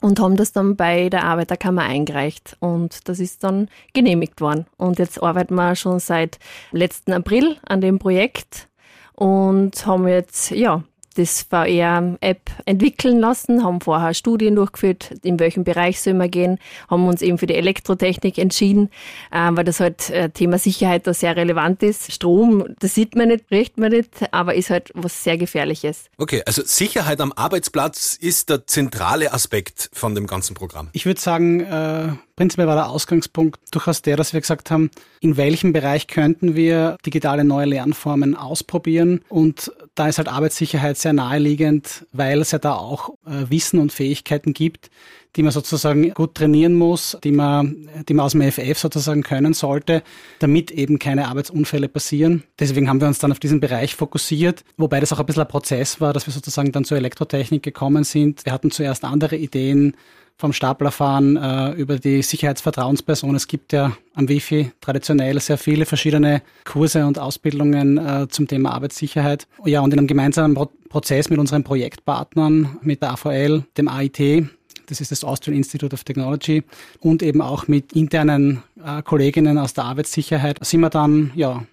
und 0.00 0.18
haben 0.20 0.36
das 0.36 0.52
dann 0.52 0.76
bei 0.76 1.08
der 1.08 1.24
Arbeiterkammer 1.24 1.82
eingereicht. 1.82 2.56
Und 2.60 3.08
das 3.08 3.20
ist 3.20 3.44
dann 3.44 3.68
genehmigt 3.94 4.40
worden. 4.40 4.66
Und 4.76 4.98
jetzt 4.98 5.22
arbeiten 5.22 5.54
wir 5.54 5.76
schon 5.76 6.00
seit 6.00 6.38
letzten 6.72 7.12
April 7.12 7.56
an 7.66 7.80
dem 7.80 7.98
Projekt 7.98 8.68
und 9.14 9.86
haben 9.86 10.08
jetzt, 10.08 10.50
ja, 10.50 10.82
das 11.14 11.42
VR-App 11.42 12.50
entwickeln 12.64 13.18
lassen, 13.18 13.64
haben 13.64 13.80
vorher 13.80 14.14
Studien 14.14 14.56
durchgeführt, 14.56 15.14
in 15.22 15.38
welchem 15.38 15.64
Bereich 15.64 16.00
soll 16.00 16.14
man 16.14 16.30
gehen, 16.30 16.58
haben 16.88 17.06
uns 17.06 17.22
eben 17.22 17.38
für 17.38 17.46
die 17.46 17.54
Elektrotechnik 17.54 18.38
entschieden, 18.38 18.90
äh, 19.30 19.50
weil 19.52 19.64
das 19.64 19.80
halt 19.80 20.10
äh, 20.10 20.30
Thema 20.30 20.58
Sicherheit 20.58 21.06
da 21.06 21.14
sehr 21.14 21.36
relevant 21.36 21.82
ist. 21.82 22.12
Strom, 22.12 22.64
das 22.78 22.94
sieht 22.94 23.16
man 23.16 23.28
nicht, 23.28 23.44
riecht 23.50 23.78
man 23.78 23.92
nicht, 23.92 24.32
aber 24.32 24.54
ist 24.54 24.70
halt 24.70 24.90
was 24.94 25.22
sehr 25.24 25.36
Gefährliches. 25.36 26.04
Okay, 26.18 26.42
also 26.46 26.62
Sicherheit 26.64 27.20
am 27.20 27.32
Arbeitsplatz 27.32 28.16
ist 28.20 28.50
der 28.50 28.66
zentrale 28.66 29.32
Aspekt 29.32 29.90
von 29.92 30.14
dem 30.14 30.26
ganzen 30.26 30.54
Programm. 30.54 30.88
Ich 30.92 31.06
würde 31.06 31.20
sagen, 31.20 31.60
äh, 31.60 32.08
prinzipiell 32.36 32.66
war 32.66 32.74
der 32.74 32.88
Ausgangspunkt 32.88 33.60
durchaus 33.70 34.02
der, 34.02 34.16
dass 34.16 34.32
wir 34.32 34.40
gesagt 34.40 34.70
haben, 34.70 34.90
in 35.20 35.36
welchem 35.36 35.72
Bereich 35.72 36.06
könnten 36.06 36.54
wir 36.54 36.96
digitale 37.04 37.44
neue 37.44 37.66
Lernformen 37.66 38.36
ausprobieren. 38.36 39.20
Und 39.28 39.72
da 39.94 40.08
ist 40.08 40.18
halt 40.18 40.28
Arbeitssicherheit 40.28 40.96
sehr 40.96 41.12
naheliegend, 41.12 42.06
weil 42.12 42.40
es 42.40 42.50
ja 42.50 42.58
da 42.58 42.74
auch 42.74 43.10
Wissen 43.24 43.78
und 43.78 43.92
Fähigkeiten 43.92 44.52
gibt, 44.52 44.90
die 45.36 45.42
man 45.42 45.52
sozusagen 45.52 46.10
gut 46.10 46.34
trainieren 46.34 46.74
muss, 46.74 47.16
die 47.24 47.32
man, 47.32 47.88
die 48.08 48.14
man 48.14 48.26
aus 48.26 48.32
dem 48.32 48.42
FF 48.42 48.78
sozusagen 48.78 49.22
können 49.22 49.54
sollte, 49.54 50.02
damit 50.40 50.70
eben 50.70 50.98
keine 50.98 51.28
Arbeitsunfälle 51.28 51.88
passieren. 51.88 52.42
Deswegen 52.58 52.88
haben 52.88 53.00
wir 53.00 53.08
uns 53.08 53.18
dann 53.18 53.32
auf 53.32 53.40
diesen 53.40 53.60
Bereich 53.60 53.94
fokussiert, 53.94 54.64
wobei 54.76 55.00
das 55.00 55.12
auch 55.12 55.20
ein 55.20 55.26
bisschen 55.26 55.42
ein 55.42 55.48
Prozess 55.48 56.00
war, 56.00 56.12
dass 56.12 56.26
wir 56.26 56.32
sozusagen 56.32 56.72
dann 56.72 56.84
zur 56.84 56.96
Elektrotechnik 56.96 57.62
gekommen 57.62 58.04
sind. 58.04 58.44
Wir 58.44 58.52
hatten 58.52 58.70
zuerst 58.70 59.04
andere 59.04 59.36
Ideen, 59.36 59.94
vom 60.42 60.52
Staplerfahren 60.52 61.36
äh, 61.36 61.70
über 61.72 61.98
die 61.98 62.20
Sicherheitsvertrauensperson. 62.22 63.36
Es 63.36 63.46
gibt 63.46 63.72
ja 63.72 63.96
am 64.14 64.28
Wifi 64.28 64.72
traditionell 64.80 65.38
sehr 65.40 65.56
viele 65.56 65.86
verschiedene 65.86 66.42
Kurse 66.64 67.06
und 67.06 67.18
Ausbildungen 67.18 67.98
äh, 67.98 68.26
zum 68.28 68.48
Thema 68.48 68.72
Arbeitssicherheit. 68.72 69.46
Ja, 69.64 69.80
und 69.82 69.92
in 69.92 70.00
einem 70.00 70.08
gemeinsamen 70.08 70.54
Prozess 70.92 71.30
mit 71.30 71.38
unseren 71.38 71.64
Projektpartnern, 71.64 72.76
mit 72.82 73.00
der 73.00 73.12
AVL, 73.12 73.64
dem 73.78 73.88
AIT, 73.88 74.46
das 74.86 75.00
ist 75.00 75.10
das 75.10 75.24
Austrian 75.24 75.56
Institute 75.56 75.94
of 75.94 76.04
Technology, 76.04 76.64
und 77.00 77.22
eben 77.22 77.40
auch 77.40 77.66
mit 77.66 77.94
internen 77.94 78.62
äh, 78.84 79.00
Kolleginnen 79.02 79.56
aus 79.56 79.72
der 79.72 79.84
Arbeitssicherheit, 79.84 80.62
sind 80.62 80.80
wir 80.80 80.90
dann 80.90 81.30
ja 81.34 81.64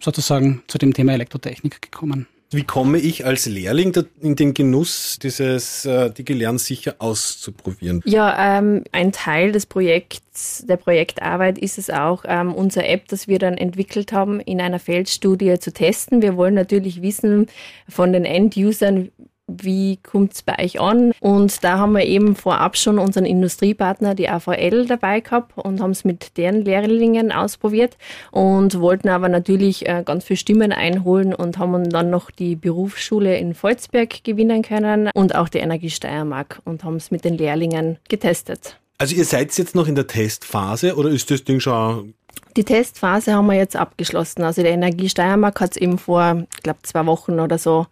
sozusagen 0.00 0.62
zu 0.68 0.78
dem 0.78 0.94
Thema 0.94 1.12
Elektrotechnik 1.12 1.82
gekommen. 1.82 2.28
Wie 2.50 2.64
komme 2.64 2.96
ich 2.98 3.26
als 3.26 3.44
Lehrling 3.44 3.94
in 4.22 4.34
den 4.34 4.54
Genuss, 4.54 5.18
dieses 5.20 5.84
äh, 5.84 6.10
DigiLern 6.10 6.56
sicher 6.56 6.94
auszuprobieren? 6.98 8.00
Ja, 8.06 8.58
ähm, 8.58 8.84
ein 8.90 9.12
Teil 9.12 9.52
des 9.52 9.66
Projekts, 9.66 10.64
der 10.66 10.78
Projektarbeit 10.78 11.58
ist 11.58 11.76
es 11.76 11.90
auch, 11.90 12.24
ähm, 12.26 12.54
unsere 12.54 12.86
App, 12.86 13.06
das 13.08 13.28
wir 13.28 13.38
dann 13.38 13.58
entwickelt 13.58 14.12
haben, 14.12 14.40
in 14.40 14.62
einer 14.62 14.78
Feldstudie 14.78 15.58
zu 15.58 15.74
testen. 15.74 16.22
Wir 16.22 16.38
wollen 16.38 16.54
natürlich 16.54 17.02
wissen 17.02 17.48
von 17.86 18.14
den 18.14 18.24
End-Usern, 18.24 19.10
wie 19.48 19.96
kommt 19.96 20.34
es 20.34 20.42
bei 20.42 20.62
euch 20.62 20.80
an? 20.80 21.12
Und 21.20 21.64
da 21.64 21.78
haben 21.78 21.92
wir 21.92 22.04
eben 22.04 22.36
vorab 22.36 22.76
schon 22.76 22.98
unseren 22.98 23.24
Industriepartner, 23.24 24.14
die 24.14 24.28
AVL, 24.28 24.86
dabei 24.86 25.20
gehabt 25.20 25.56
und 25.56 25.80
haben 25.80 25.90
es 25.90 26.04
mit 26.04 26.36
deren 26.36 26.62
Lehrlingen 26.62 27.32
ausprobiert 27.32 27.96
und 28.30 28.78
wollten 28.80 29.08
aber 29.08 29.28
natürlich 29.28 29.88
äh, 29.88 30.02
ganz 30.04 30.24
viele 30.24 30.36
Stimmen 30.36 30.72
einholen 30.72 31.34
und 31.34 31.58
haben 31.58 31.88
dann 31.90 32.10
noch 32.10 32.30
die 32.30 32.56
Berufsschule 32.56 33.36
in 33.38 33.54
Volzberg 33.54 34.22
gewinnen 34.22 34.62
können 34.62 35.10
und 35.14 35.34
auch 35.34 35.48
die 35.48 35.58
Energie 35.58 35.90
Steiermark 35.90 36.60
und 36.64 36.84
haben 36.84 36.96
es 36.96 37.10
mit 37.10 37.24
den 37.24 37.38
Lehrlingen 37.38 37.98
getestet. 38.08 38.78
Also 38.98 39.14
ihr 39.14 39.24
seid 39.24 39.56
jetzt 39.56 39.74
noch 39.74 39.88
in 39.88 39.94
der 39.94 40.06
Testphase 40.06 40.96
oder 40.96 41.08
ist 41.08 41.30
das 41.30 41.44
Ding 41.44 41.60
schon 41.60 42.14
die 42.56 42.64
Testphase 42.64 43.34
haben 43.34 43.46
wir 43.46 43.54
jetzt 43.54 43.76
abgeschlossen. 43.76 44.42
Also 44.42 44.62
die 44.62 44.68
Energie 44.68 45.08
Steiermark 45.08 45.60
hat 45.60 45.72
es 45.72 45.76
eben 45.76 45.96
vor, 45.96 46.44
ich 46.56 46.62
glaube, 46.62 46.80
zwei 46.82 47.06
Wochen 47.06 47.38
oder 47.38 47.56
so, 47.56 47.86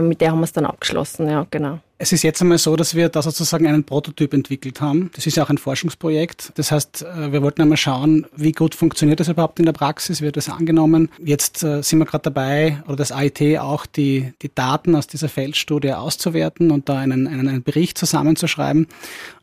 mit 0.00 0.20
der 0.20 0.30
haben 0.30 0.38
wir 0.40 0.44
es 0.44 0.52
dann 0.52 0.66
abgeschlossen, 0.66 1.28
ja, 1.28 1.46
genau. 1.50 1.80
Es 2.02 2.10
ist 2.10 2.24
jetzt 2.24 2.42
einmal 2.42 2.58
so, 2.58 2.74
dass 2.74 2.96
wir 2.96 3.08
da 3.08 3.22
sozusagen 3.22 3.64
einen 3.64 3.84
Prototyp 3.84 4.34
entwickelt 4.34 4.80
haben. 4.80 5.12
Das 5.14 5.24
ist 5.24 5.36
ja 5.36 5.44
auch 5.44 5.50
ein 5.50 5.58
Forschungsprojekt. 5.58 6.50
Das 6.56 6.72
heißt, 6.72 7.02
äh, 7.02 7.30
wir 7.30 7.42
wollten 7.42 7.62
einmal 7.62 7.76
schauen, 7.76 8.26
wie 8.34 8.50
gut 8.50 8.74
funktioniert 8.74 9.20
das 9.20 9.28
überhaupt 9.28 9.60
in 9.60 9.66
der 9.66 9.72
Praxis, 9.72 10.20
wird 10.20 10.36
das 10.36 10.48
angenommen. 10.48 11.10
Jetzt 11.24 11.62
äh, 11.62 11.80
sind 11.80 12.00
wir 12.00 12.04
gerade 12.04 12.24
dabei, 12.24 12.82
oder 12.88 12.96
das 12.96 13.12
AIT 13.12 13.60
auch, 13.60 13.86
die, 13.86 14.32
die 14.42 14.52
Daten 14.52 14.96
aus 14.96 15.06
dieser 15.06 15.28
Feldstudie 15.28 15.92
auszuwerten 15.92 16.72
und 16.72 16.88
da 16.88 16.98
einen, 16.98 17.28
einen, 17.28 17.46
einen 17.46 17.62
Bericht 17.62 17.98
zusammenzuschreiben. 17.98 18.88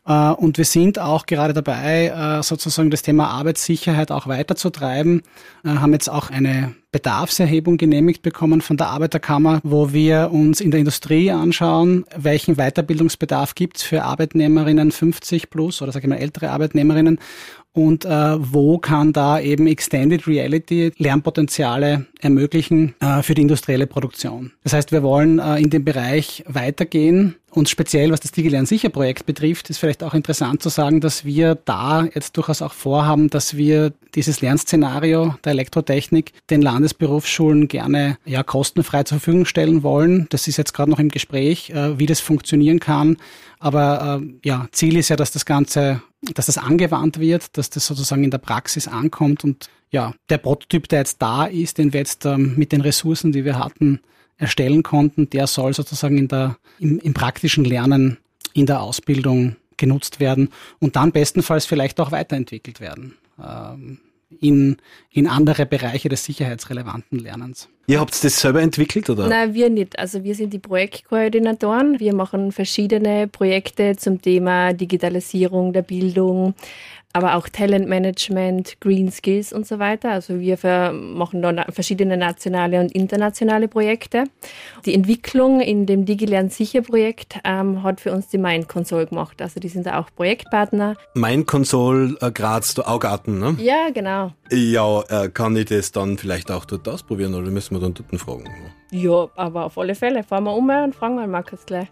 Äh, 0.04 0.32
und 0.32 0.58
wir 0.58 0.66
sind 0.66 0.98
auch 0.98 1.24
gerade 1.24 1.54
dabei, 1.54 2.42
sozusagen 2.42 2.90
das 2.90 3.00
Thema 3.00 3.28
Arbeitssicherheit 3.28 4.10
auch 4.10 4.26
weiterzutreiben. 4.26 5.22
Haben 5.64 5.92
jetzt 5.94 6.10
auch 6.10 6.28
eine 6.28 6.74
Bedarfserhebung 6.92 7.76
genehmigt 7.76 8.22
bekommen 8.22 8.60
von 8.60 8.76
der 8.76 8.88
Arbeiterkammer, 8.88 9.60
wo 9.62 9.92
wir 9.92 10.30
uns 10.32 10.60
in 10.60 10.72
der 10.72 10.80
Industrie 10.80 11.30
anschauen, 11.30 12.04
welchen 12.16 12.49
Weiterbildungsbedarf 12.56 13.54
gibt 13.54 13.78
es 13.78 13.82
für 13.82 14.02
Arbeitnehmerinnen 14.02 14.92
50 14.92 15.50
plus 15.50 15.82
oder 15.82 15.92
sage 15.92 16.06
ich 16.06 16.10
mal 16.10 16.16
ältere 16.16 16.50
Arbeitnehmerinnen 16.50 17.18
und 17.72 18.04
äh, 18.04 18.36
wo 18.38 18.78
kann 18.78 19.12
da 19.12 19.40
eben 19.40 19.66
Extended 19.66 20.26
Reality 20.26 20.92
Lernpotenziale 20.96 22.06
ermöglichen 22.20 22.94
äh, 23.00 23.22
für 23.22 23.34
die 23.34 23.42
industrielle 23.42 23.86
Produktion. 23.86 24.52
Das 24.64 24.72
heißt, 24.72 24.92
wir 24.92 25.02
wollen 25.02 25.38
äh, 25.38 25.58
in 25.58 25.70
dem 25.70 25.84
Bereich 25.84 26.44
weitergehen 26.48 27.36
und 27.50 27.68
speziell 27.68 28.12
was 28.12 28.20
das 28.20 28.32
DigiLern 28.32 28.66
sicher 28.66 28.90
Projekt 28.90 29.26
betrifft, 29.26 29.70
ist 29.70 29.78
vielleicht 29.78 30.04
auch 30.04 30.14
interessant 30.14 30.62
zu 30.62 30.68
sagen, 30.68 31.00
dass 31.00 31.24
wir 31.24 31.56
da 31.56 32.04
jetzt 32.04 32.36
durchaus 32.36 32.62
auch 32.62 32.72
vorhaben, 32.72 33.28
dass 33.28 33.56
wir 33.56 33.92
dieses 34.14 34.40
Lernszenario 34.40 35.36
der 35.44 35.52
Elektrotechnik 35.52 36.32
den 36.48 36.62
Landesberufsschulen 36.62 37.68
gerne 37.68 38.18
ja 38.24 38.42
kostenfrei 38.42 39.02
zur 39.02 39.18
Verfügung 39.18 39.46
stellen 39.46 39.82
wollen. 39.82 40.26
Das 40.30 40.46
ist 40.46 40.58
jetzt 40.58 40.74
gerade 40.74 40.90
noch 40.90 41.00
im 41.00 41.08
Gespräch, 41.08 41.70
äh, 41.70 41.98
wie 41.98 42.06
das 42.06 42.20
funktionieren 42.20 42.78
kann. 42.78 43.16
Aber 43.60 44.20
äh, 44.22 44.38
ja, 44.42 44.66
Ziel 44.72 44.96
ist 44.96 45.10
ja, 45.10 45.16
dass 45.16 45.30
das 45.30 45.44
Ganze, 45.44 46.02
dass 46.34 46.46
das 46.46 46.58
angewandt 46.58 47.20
wird, 47.20 47.56
dass 47.56 47.70
das 47.70 47.86
sozusagen 47.86 48.24
in 48.24 48.30
der 48.30 48.38
Praxis 48.38 48.88
ankommt 48.88 49.44
und 49.44 49.68
ja, 49.90 50.14
der 50.30 50.38
Prototyp, 50.38 50.88
der 50.88 51.00
jetzt 51.00 51.20
da 51.20 51.44
ist, 51.44 51.78
den 51.78 51.92
wir 51.92 52.00
jetzt 52.00 52.24
ähm, 52.24 52.54
mit 52.56 52.72
den 52.72 52.80
Ressourcen, 52.80 53.32
die 53.32 53.44
wir 53.44 53.58
hatten, 53.58 54.00
erstellen 54.38 54.82
konnten, 54.82 55.28
der 55.28 55.46
soll 55.46 55.74
sozusagen 55.74 56.16
in 56.16 56.28
der, 56.28 56.56
im, 56.78 56.98
im 57.00 57.12
praktischen 57.12 57.64
Lernen 57.64 58.16
in 58.54 58.64
der 58.64 58.80
Ausbildung 58.80 59.56
genutzt 59.76 60.20
werden 60.20 60.48
und 60.78 60.96
dann 60.96 61.12
bestenfalls 61.12 61.66
vielleicht 61.66 62.00
auch 62.00 62.12
weiterentwickelt 62.12 62.80
werden. 62.80 63.14
Ähm, 63.42 63.98
in, 64.40 64.76
in 65.10 65.26
andere 65.26 65.66
Bereiche 65.66 66.08
des 66.08 66.24
sicherheitsrelevanten 66.24 67.18
Lernens. 67.18 67.68
Ihr 67.86 67.98
habt 67.98 68.22
das 68.22 68.40
selber 68.40 68.62
entwickelt, 68.62 69.10
oder? 69.10 69.28
Nein, 69.28 69.54
wir 69.54 69.68
nicht. 69.68 69.98
Also 69.98 70.22
wir 70.22 70.36
sind 70.36 70.52
die 70.52 70.60
Projektkoordinatoren. 70.60 71.98
Wir 71.98 72.14
machen 72.14 72.52
verschiedene 72.52 73.26
Projekte 73.26 73.96
zum 73.96 74.22
Thema 74.22 74.72
Digitalisierung 74.72 75.72
der 75.72 75.82
Bildung, 75.82 76.54
aber 77.12 77.34
auch 77.34 77.48
Talentmanagement, 77.48 78.80
Green 78.80 79.10
Skills 79.10 79.52
und 79.52 79.66
so 79.66 79.78
weiter. 79.78 80.10
Also 80.10 80.38
wir 80.38 80.58
machen 80.92 81.42
da 81.42 81.64
verschiedene 81.70 82.16
nationale 82.16 82.80
und 82.80 82.92
internationale 82.92 83.68
Projekte. 83.68 84.24
Die 84.84 84.94
Entwicklung 84.94 85.60
in 85.60 85.86
dem 85.86 86.04
DigiLern 86.04 86.50
Sicher 86.50 86.82
Projekt 86.82 87.38
ähm, 87.44 87.82
hat 87.82 88.00
für 88.00 88.12
uns 88.12 88.28
die 88.28 88.38
Mind 88.38 88.68
Console 88.68 89.06
gemacht. 89.06 89.42
Also 89.42 89.58
die 89.58 89.68
sind 89.68 89.86
da 89.86 89.98
auch 89.98 90.08
Projektpartner. 90.14 90.96
Mind 91.14 91.46
Console 91.46 92.16
äh, 92.20 92.30
Graz, 92.30 92.74
der 92.74 92.88
Augarten, 92.88 93.40
ne? 93.40 93.56
Ja, 93.58 93.90
genau. 93.92 94.32
Ja, 94.52 95.02
äh, 95.08 95.28
kann 95.28 95.56
ich 95.56 95.66
das 95.66 95.92
dann 95.92 96.16
vielleicht 96.16 96.50
auch 96.50 96.64
dort 96.64 96.88
ausprobieren 96.88 97.34
oder 97.34 97.50
müssen 97.50 97.74
wir 97.74 97.80
dann 97.80 97.94
dort 97.94 98.20
fragen? 98.20 98.44
Ja, 98.92 99.28
aber 99.36 99.64
auf 99.64 99.78
alle 99.78 99.94
Fälle. 99.94 100.22
Fahren 100.22 100.44
wir 100.44 100.54
um 100.54 100.68
und 100.68 100.94
fragen 100.94 101.16
wir 101.16 101.26
Markus 101.26 101.66
gleich. 101.66 101.88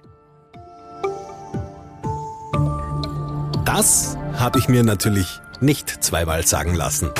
Das 3.64 4.16
habe 4.38 4.58
ich 4.60 4.68
mir 4.68 4.84
natürlich 4.84 5.40
nicht 5.60 6.04
zweimal 6.04 6.46
sagen 6.46 6.74
lassen. 6.74 7.10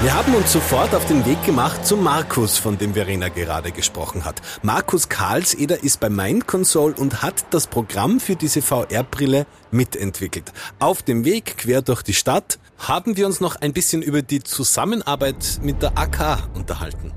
Wir 0.00 0.14
haben 0.14 0.34
uns 0.34 0.52
sofort 0.52 0.94
auf 0.94 1.06
den 1.06 1.24
Weg 1.24 1.42
gemacht 1.44 1.86
zu 1.86 1.96
Markus, 1.96 2.58
von 2.58 2.76
dem 2.76 2.94
Verena 2.94 3.28
gerade 3.28 3.72
gesprochen 3.72 4.24
hat. 4.24 4.42
Markus 4.62 5.08
Karlseder 5.08 5.82
ist 5.82 6.00
bei 6.00 6.10
Mind 6.10 6.46
Console 6.46 6.94
und 6.94 7.22
hat 7.22 7.46
das 7.50 7.66
Programm 7.66 8.20
für 8.20 8.36
diese 8.36 8.60
VR-Brille 8.60 9.46
mitentwickelt. 9.70 10.52
Auf 10.78 11.02
dem 11.02 11.24
Weg 11.24 11.56
quer 11.58 11.80
durch 11.80 12.02
die 12.02 12.12
Stadt 12.12 12.58
haben 12.76 13.16
wir 13.16 13.26
uns 13.26 13.40
noch 13.40 13.56
ein 13.56 13.72
bisschen 13.72 14.02
über 14.02 14.20
die 14.20 14.42
Zusammenarbeit 14.42 15.60
mit 15.62 15.80
der 15.80 15.96
AK 15.96 16.48
unterhalten. 16.54 17.12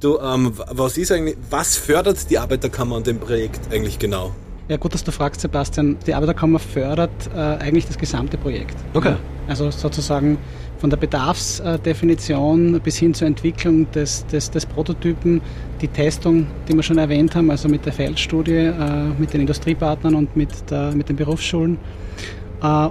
Du, 0.00 0.18
ähm, 0.18 0.52
was 0.56 0.98
ist 0.98 1.10
eigentlich, 1.12 1.36
was 1.50 1.76
fördert 1.76 2.30
die 2.30 2.38
Arbeiterkammer 2.38 2.96
an 2.96 3.04
dem 3.04 3.18
Projekt 3.18 3.72
eigentlich 3.72 3.98
genau? 3.98 4.34
Ja, 4.70 4.76
gut, 4.76 4.94
dass 4.94 5.02
du 5.02 5.10
fragst, 5.10 5.40
Sebastian. 5.40 5.96
Die 6.06 6.14
Arbeiterkammer 6.14 6.60
fördert 6.60 7.10
äh, 7.34 7.38
eigentlich 7.38 7.88
das 7.88 7.98
gesamte 7.98 8.38
Projekt. 8.38 8.76
Okay. 8.94 9.16
Also 9.48 9.68
sozusagen 9.72 10.38
von 10.78 10.90
der 10.90 10.96
Bedarfsdefinition 10.96 12.80
bis 12.80 12.96
hin 12.96 13.12
zur 13.12 13.26
Entwicklung 13.26 13.90
des, 13.90 14.24
des, 14.28 14.48
des 14.48 14.66
Prototypen, 14.66 15.40
die 15.80 15.88
Testung, 15.88 16.46
die 16.68 16.74
wir 16.74 16.84
schon 16.84 16.98
erwähnt 16.98 17.34
haben, 17.34 17.50
also 17.50 17.68
mit 17.68 17.84
der 17.84 17.92
Feldstudie, 17.92 18.52
äh, 18.52 18.74
mit 19.18 19.34
den 19.34 19.40
Industriepartnern 19.40 20.14
und 20.14 20.36
mit, 20.36 20.50
der, 20.70 20.92
mit 20.92 21.08
den 21.08 21.16
Berufsschulen 21.16 21.76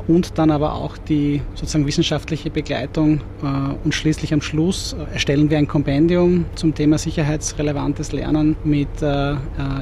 und 0.07 0.37
dann 0.37 0.51
aber 0.51 0.73
auch 0.73 0.97
die 0.97 1.41
sozusagen 1.53 1.85
wissenschaftliche 1.85 2.49
Begleitung 2.49 3.21
äh, 3.43 3.45
und 3.83 3.93
schließlich 3.93 4.33
am 4.33 4.41
Schluss 4.41 4.93
äh, 4.93 5.13
erstellen 5.13 5.49
wir 5.49 5.57
ein 5.57 5.67
Kompendium 5.67 6.45
zum 6.55 6.73
Thema 6.73 6.97
sicherheitsrelevantes 6.97 8.11
Lernen 8.11 8.55
mit 8.63 8.89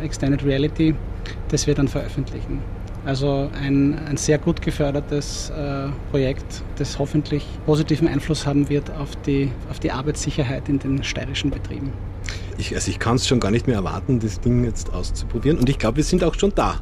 Extended 0.04 0.44
Reality, 0.44 0.96
das 1.50 1.68
wir 1.68 1.74
dann 1.74 1.88
veröffentlichen. 1.88 2.60
Also 3.08 3.50
ein, 3.64 3.98
ein 4.06 4.18
sehr 4.18 4.38
gut 4.38 4.62
gefördertes 4.62 5.50
äh, 5.52 5.88
Projekt, 6.12 6.62
das 6.78 7.00
hoffentlich 7.00 7.46
positiven 7.66 8.06
Einfluss 8.06 8.46
haben 8.46 8.68
wird 8.68 8.92
auf 8.92 9.16
die, 9.26 9.50
auf 9.70 9.80
die 9.80 9.92
Arbeitssicherheit 9.92 10.68
in 10.68 10.80
den 10.80 11.02
steirischen 11.06 11.50
Betrieben. 11.50 11.94
Ich, 12.58 12.76
also 12.76 12.92
ich 12.92 13.00
kann 13.00 13.16
es 13.16 13.26
schon 13.26 13.40
gar 13.40 13.50
nicht 13.50 13.66
mehr 13.66 13.78
erwarten, 13.78 14.20
das 14.20 14.42
Ding 14.42 14.66
jetzt 14.66 14.92
auszuprobieren. 14.94 15.58
Und 15.58 15.70
ich 15.70 15.80
glaube, 15.80 15.98
wir 15.98 16.04
sind 16.04 16.22
auch 16.22 16.36
schon 16.36 16.52
da. 16.54 16.82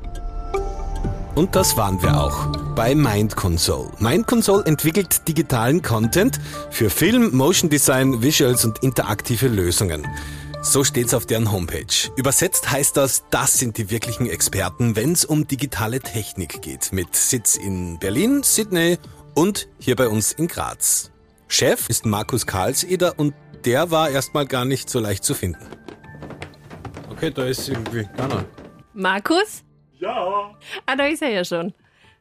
Und 1.36 1.54
das 1.54 1.75
waren 1.75 2.01
wir 2.01 2.18
auch 2.18 2.48
bei 2.75 2.96
Mind 2.96 3.36
Console. 3.36 3.92
Mind 4.00 4.25
Console 4.25 4.65
entwickelt 4.65 5.27
digitalen 5.27 5.82
Content 5.82 6.39
für 6.72 6.89
Film, 6.89 7.36
Motion 7.36 7.70
Design, 7.70 8.22
Visuals 8.22 8.63
und 8.63 8.82
interaktive 8.84 9.50
Lösungen. 9.50 10.08
So 10.62 10.86
steht's 10.86 11.13
auf 11.13 11.25
deren 11.25 11.51
Homepage. 11.51 12.10
Übersetzt 12.15 12.72
heißt 12.72 12.96
das, 12.96 13.25
das 13.32 13.60
sind 13.60 13.77
die 13.77 13.92
wirklichen 13.92 14.27
Experten, 14.27 14.96
wenn 14.96 15.12
es 15.12 15.25
um 15.25 15.46
digitale 15.46 16.00
Technik 16.00 16.62
geht. 16.62 16.94
Mit 16.94 17.13
Sitz 17.18 17.58
in 17.58 18.00
Berlin, 18.00 18.42
Sydney 18.42 18.98
und 19.34 19.68
hier 19.77 19.98
bei 19.98 20.08
uns 20.08 20.32
in 20.32 20.48
Graz. 20.48 21.12
Chef 21.50 21.89
ist 21.89 22.06
Markus 22.06 22.46
Karlseder 22.46 23.20
und 23.20 23.34
der 23.65 23.92
war 23.92 24.10
erstmal 24.10 24.46
gar 24.46 24.63
nicht 24.63 24.89
so 24.89 25.01
leicht 25.01 25.25
zu 25.25 25.34
finden. 25.34 25.65
Okay, 27.12 27.30
da 27.30 27.44
ist 27.44 27.68
irgendwie 27.68 28.08
keiner. 28.15 28.46
Markus? 28.94 29.65
Ja. 30.00 30.56
Ah, 30.86 30.96
da 30.96 31.06
ist 31.08 31.22
er 31.22 31.30
ja 31.30 31.46
schon. 31.46 31.74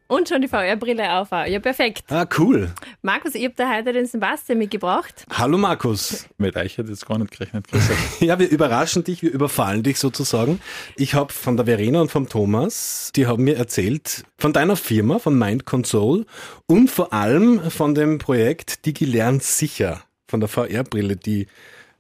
Und 0.07 0.29
schon 0.29 0.43
die 0.43 0.49
VR-Brille 0.49 1.15
auf. 1.15 1.31
Ja, 1.31 1.59
perfekt. 1.61 2.05
Ah, 2.11 2.27
cool. 2.39 2.71
Markus, 3.01 3.35
ich 3.35 3.45
habe 3.45 3.55
da 3.57 3.75
heute 3.75 3.95
den 3.95 4.05
Sebastian 4.05 4.59
mitgebracht. 4.59 5.25
Hallo 5.31 5.57
Markus. 5.57 6.29
Mit 6.37 6.57
euch 6.57 6.77
hätte 6.77 6.91
jetzt 6.91 7.07
gar 7.07 7.19
nicht 7.19 7.31
gerechnet. 7.31 7.67
Ja, 8.21 8.39
wir 8.39 8.49
überraschen 8.51 9.03
dich, 9.03 9.23
wir 9.23 9.33
überfallen 9.33 9.83
dich 9.83 9.99
sozusagen. 9.99 10.61
Ich 10.97 11.15
habe 11.15 11.33
von 11.33 11.57
der 11.57 11.65
Verena 11.65 12.03
und 12.03 12.11
vom 12.11 12.29
Thomas, 12.29 13.13
die 13.17 13.27
haben 13.27 13.45
mir 13.45 13.57
erzählt 13.57 14.25
von 14.37 14.53
deiner 14.53 14.77
Firma, 14.77 15.19
von 15.19 15.39
Mind 15.39 15.65
Console 15.65 16.27
und 16.67 16.91
vor 16.91 17.15
allem 17.15 17.71
von 17.71 17.95
dem 17.95 18.19
Projekt 18.19 18.85
DigiLern 18.85 19.41
sicher, 19.41 20.03
von 20.29 20.41
der 20.41 20.51
VR-Brille, 20.51 21.17
die, 21.17 21.47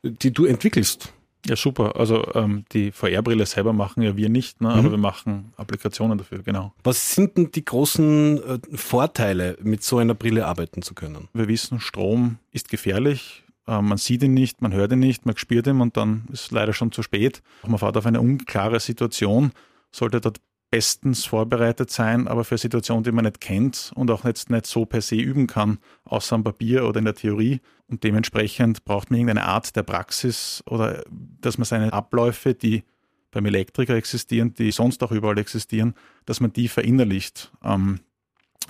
die 0.02 0.30
du 0.30 0.44
entwickelst. 0.44 1.12
Ja, 1.46 1.56
super. 1.56 1.96
Also 1.96 2.26
ähm, 2.34 2.64
die 2.72 2.90
VR-Brille 2.90 3.44
selber 3.46 3.72
machen 3.72 4.02
ja 4.02 4.16
wir 4.16 4.28
nicht, 4.28 4.60
ne? 4.60 4.70
aber 4.70 4.82
mhm. 4.82 4.90
wir 4.92 4.98
machen 4.98 5.52
Applikationen 5.56 6.16
dafür, 6.16 6.42
genau. 6.42 6.72
Was 6.82 7.14
sind 7.14 7.36
denn 7.36 7.52
die 7.52 7.64
großen 7.64 8.42
äh, 8.42 8.58
Vorteile, 8.76 9.58
mit 9.62 9.82
so 9.82 9.98
einer 9.98 10.14
Brille 10.14 10.46
arbeiten 10.46 10.82
zu 10.82 10.94
können? 10.94 11.28
Wir 11.34 11.48
wissen, 11.48 11.80
Strom 11.80 12.38
ist 12.50 12.70
gefährlich. 12.70 13.44
Äh, 13.66 13.82
man 13.82 13.98
sieht 13.98 14.22
ihn 14.22 14.34
nicht, 14.34 14.62
man 14.62 14.72
hört 14.72 14.92
ihn 14.92 15.00
nicht, 15.00 15.26
man 15.26 15.36
spürt 15.36 15.66
ihn 15.66 15.80
und 15.80 15.96
dann 15.96 16.24
ist 16.32 16.46
es 16.46 16.50
leider 16.50 16.72
schon 16.72 16.92
zu 16.92 17.02
spät. 17.02 17.42
Man 17.66 17.78
fährt 17.78 17.96
auf 17.96 18.06
eine 18.06 18.20
unklare 18.20 18.80
Situation, 18.80 19.52
sollte 19.90 20.20
dort 20.20 20.40
bestens 20.74 21.24
vorbereitet 21.24 21.92
sein, 21.92 22.26
aber 22.26 22.42
für 22.42 22.58
Situationen, 22.58 23.04
die 23.04 23.12
man 23.12 23.24
nicht 23.24 23.40
kennt 23.40 23.92
und 23.94 24.10
auch 24.10 24.24
jetzt 24.24 24.50
nicht 24.50 24.66
so 24.66 24.84
per 24.84 25.02
se 25.02 25.14
üben 25.14 25.46
kann, 25.46 25.78
außer 26.04 26.34
am 26.34 26.42
Papier 26.42 26.84
oder 26.88 26.98
in 26.98 27.04
der 27.04 27.14
Theorie. 27.14 27.60
Und 27.86 28.02
dementsprechend 28.02 28.84
braucht 28.84 29.08
man 29.08 29.20
irgendeine 29.20 29.46
Art 29.46 29.76
der 29.76 29.84
Praxis 29.84 30.64
oder 30.66 31.04
dass 31.40 31.58
man 31.58 31.64
seine 31.64 31.92
Abläufe, 31.92 32.54
die 32.54 32.82
beim 33.30 33.46
Elektriker 33.46 33.94
existieren, 33.94 34.54
die 34.54 34.72
sonst 34.72 35.00
auch 35.04 35.12
überall 35.12 35.38
existieren, 35.38 35.94
dass 36.26 36.40
man 36.40 36.52
die 36.52 36.66
verinnerlicht. 36.66 37.52
Ähm, 37.62 38.00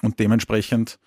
und 0.03 0.19
dementsprechend 0.19 0.99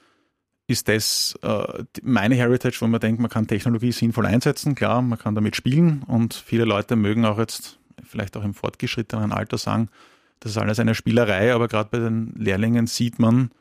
ist 0.66 0.88
das 0.88 1.38
äh, 1.44 1.84
meine 2.02 2.34
Heritage, 2.34 2.78
wo 2.82 2.88
man 2.88 3.00
denkt, 3.00 3.22
man 3.22 3.30
kann 3.30 3.46
Technologie 3.46 3.92
sinnvoll 3.92 4.26
einsetzen. 4.26 4.74
Klar, 4.74 5.04
man 5.04 5.20
kann 5.20 5.36
damit 5.36 5.56
spielen 5.56 6.02
und 6.08 6.34
viele 6.34 6.66
Leute 6.66 6.96
mögen 6.96 7.24
auch 7.24 7.38
jetzt 7.38 7.78
vielleicht 8.04 8.36
auch 8.36 8.44
im 8.44 8.56
fortgeschrittenen 8.56 9.32
Alter 9.32 9.60
sagen, 9.60 9.90
das 10.40 10.52
ist 10.52 10.58
alles 10.58 10.80
eine 10.80 10.96
Spielerei, 10.96 11.54
aber 11.54 11.68
gerade 11.68 11.90
bei 11.92 12.00
den 12.00 12.34
Lehrlingen 12.38 12.88
sieht 12.88 13.20
man, 13.20 13.52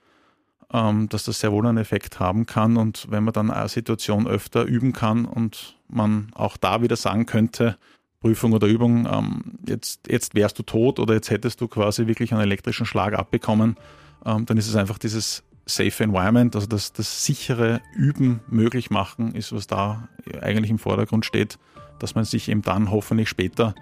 ähm, 0.73 1.09
dass 1.09 1.25
das 1.25 1.41
sehr 1.41 1.53
wohl 1.53 1.67
einen 1.67 1.79
Effekt 1.79 2.21
haben 2.21 2.47
kann. 2.47 2.77
Und 2.77 3.07
wenn 3.11 3.25
man 3.25 3.33
dann 3.33 3.51
eine 3.51 3.69
Situation 3.69 4.27
öfter 4.27 4.65
üben 4.65 4.93
kann 4.93 5.25
und 5.25 5.77
man 5.89 6.31
auch 6.35 6.57
da 6.57 6.83
wieder 6.83 6.97
sagen 6.97 7.27
könnte, 7.27 7.77
Prüfung 8.21 8.53
oder 8.53 8.67
Übung, 8.67 9.07
ähm, 9.11 9.43
jetzt, 9.67 10.09
jetzt 10.09 10.35
wärst 10.35 10.59
du 10.59 10.63
tot 10.63 10.99
oder 10.99 11.15
jetzt 11.15 11.31
hättest 11.31 11.61
du 11.61 11.69
quasi 11.69 12.07
wirklich 12.07 12.33
einen 12.33 12.43
elektrischen 12.43 12.87
Schlag 12.87 13.15
abbekommen, 13.15 13.77
ähm, 14.25 14.47
dann 14.47 14.57
ist 14.57 14.69
es 14.69 14.77
einfach 14.77 14.99
dieses 14.99 15.45
Safe 15.67 16.05
Environment, 16.05 16.55
also 16.55 16.67
das, 16.67 16.93
das 16.93 17.25
sichere 17.25 17.81
Üben 17.95 18.41
möglich 18.49 18.91
machen, 18.91 19.35
ist, 19.35 19.53
was 19.53 19.67
da 19.67 20.09
eigentlich 20.41 20.71
im 20.71 20.79
Vordergrund 20.79 21.27
steht, 21.27 21.59
dass 21.99 22.15
man 22.15 22.25
sich 22.25 22.49
eben 22.49 22.63
dann 22.63 22.91
hoffentlich 22.91 23.29
später 23.29 23.75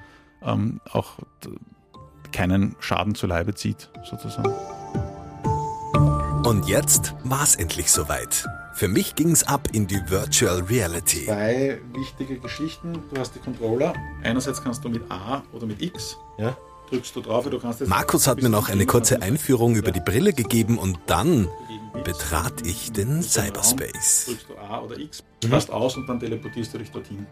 ähm, 0.42 0.80
auch 0.90 1.18
keinen 2.34 2.76
Schaden 2.80 3.14
zu 3.14 3.26
Leibe 3.26 3.54
zieht, 3.54 3.88
sozusagen. 4.04 4.52
Und 6.44 6.68
jetzt 6.68 7.14
war 7.24 7.42
es 7.42 7.56
endlich 7.56 7.90
soweit. 7.90 8.46
Für 8.74 8.88
mich 8.88 9.14
ging 9.14 9.30
es 9.30 9.46
ab 9.46 9.68
in 9.72 9.86
die 9.86 10.00
Virtual 10.08 10.60
Reality. 10.62 11.26
Zwei 11.26 11.80
wichtige 11.94 12.38
Geschichten. 12.38 13.02
Du 13.12 13.20
hast 13.20 13.34
die 13.34 13.38
Controller. 13.38 13.94
Einerseits 14.22 14.62
kannst 14.62 14.84
du 14.84 14.88
mit 14.88 15.10
A 15.10 15.42
oder 15.52 15.64
mit 15.64 15.80
X. 15.80 16.18
Ja. 16.36 16.56
Drückst 16.90 17.16
du 17.16 17.22
drauf, 17.22 17.48
du 17.48 17.58
kannst 17.58 17.86
Markus 17.86 18.26
hat 18.26 18.42
mir 18.42 18.50
noch 18.50 18.68
eine 18.68 18.84
kurze 18.84 19.22
Einführung 19.22 19.74
über 19.76 19.90
die 19.90 20.00
Brille 20.00 20.32
gegeben 20.32 20.76
und 20.76 20.98
dann 21.06 21.48
betrat 22.04 22.66
ich 22.66 22.92
den 22.92 23.22
Cyberspace. 23.22 24.26
Drückst 24.26 24.46
du 24.50 24.58
A 24.58 24.80
oder 24.80 24.98
X, 24.98 25.22
passt 25.48 25.70
aus 25.70 25.96
und 25.96 26.06
dann 26.06 26.20
teleportierst 26.20 26.74
du 26.74 26.78
dich 26.78 26.90
dorthin. 26.90 27.26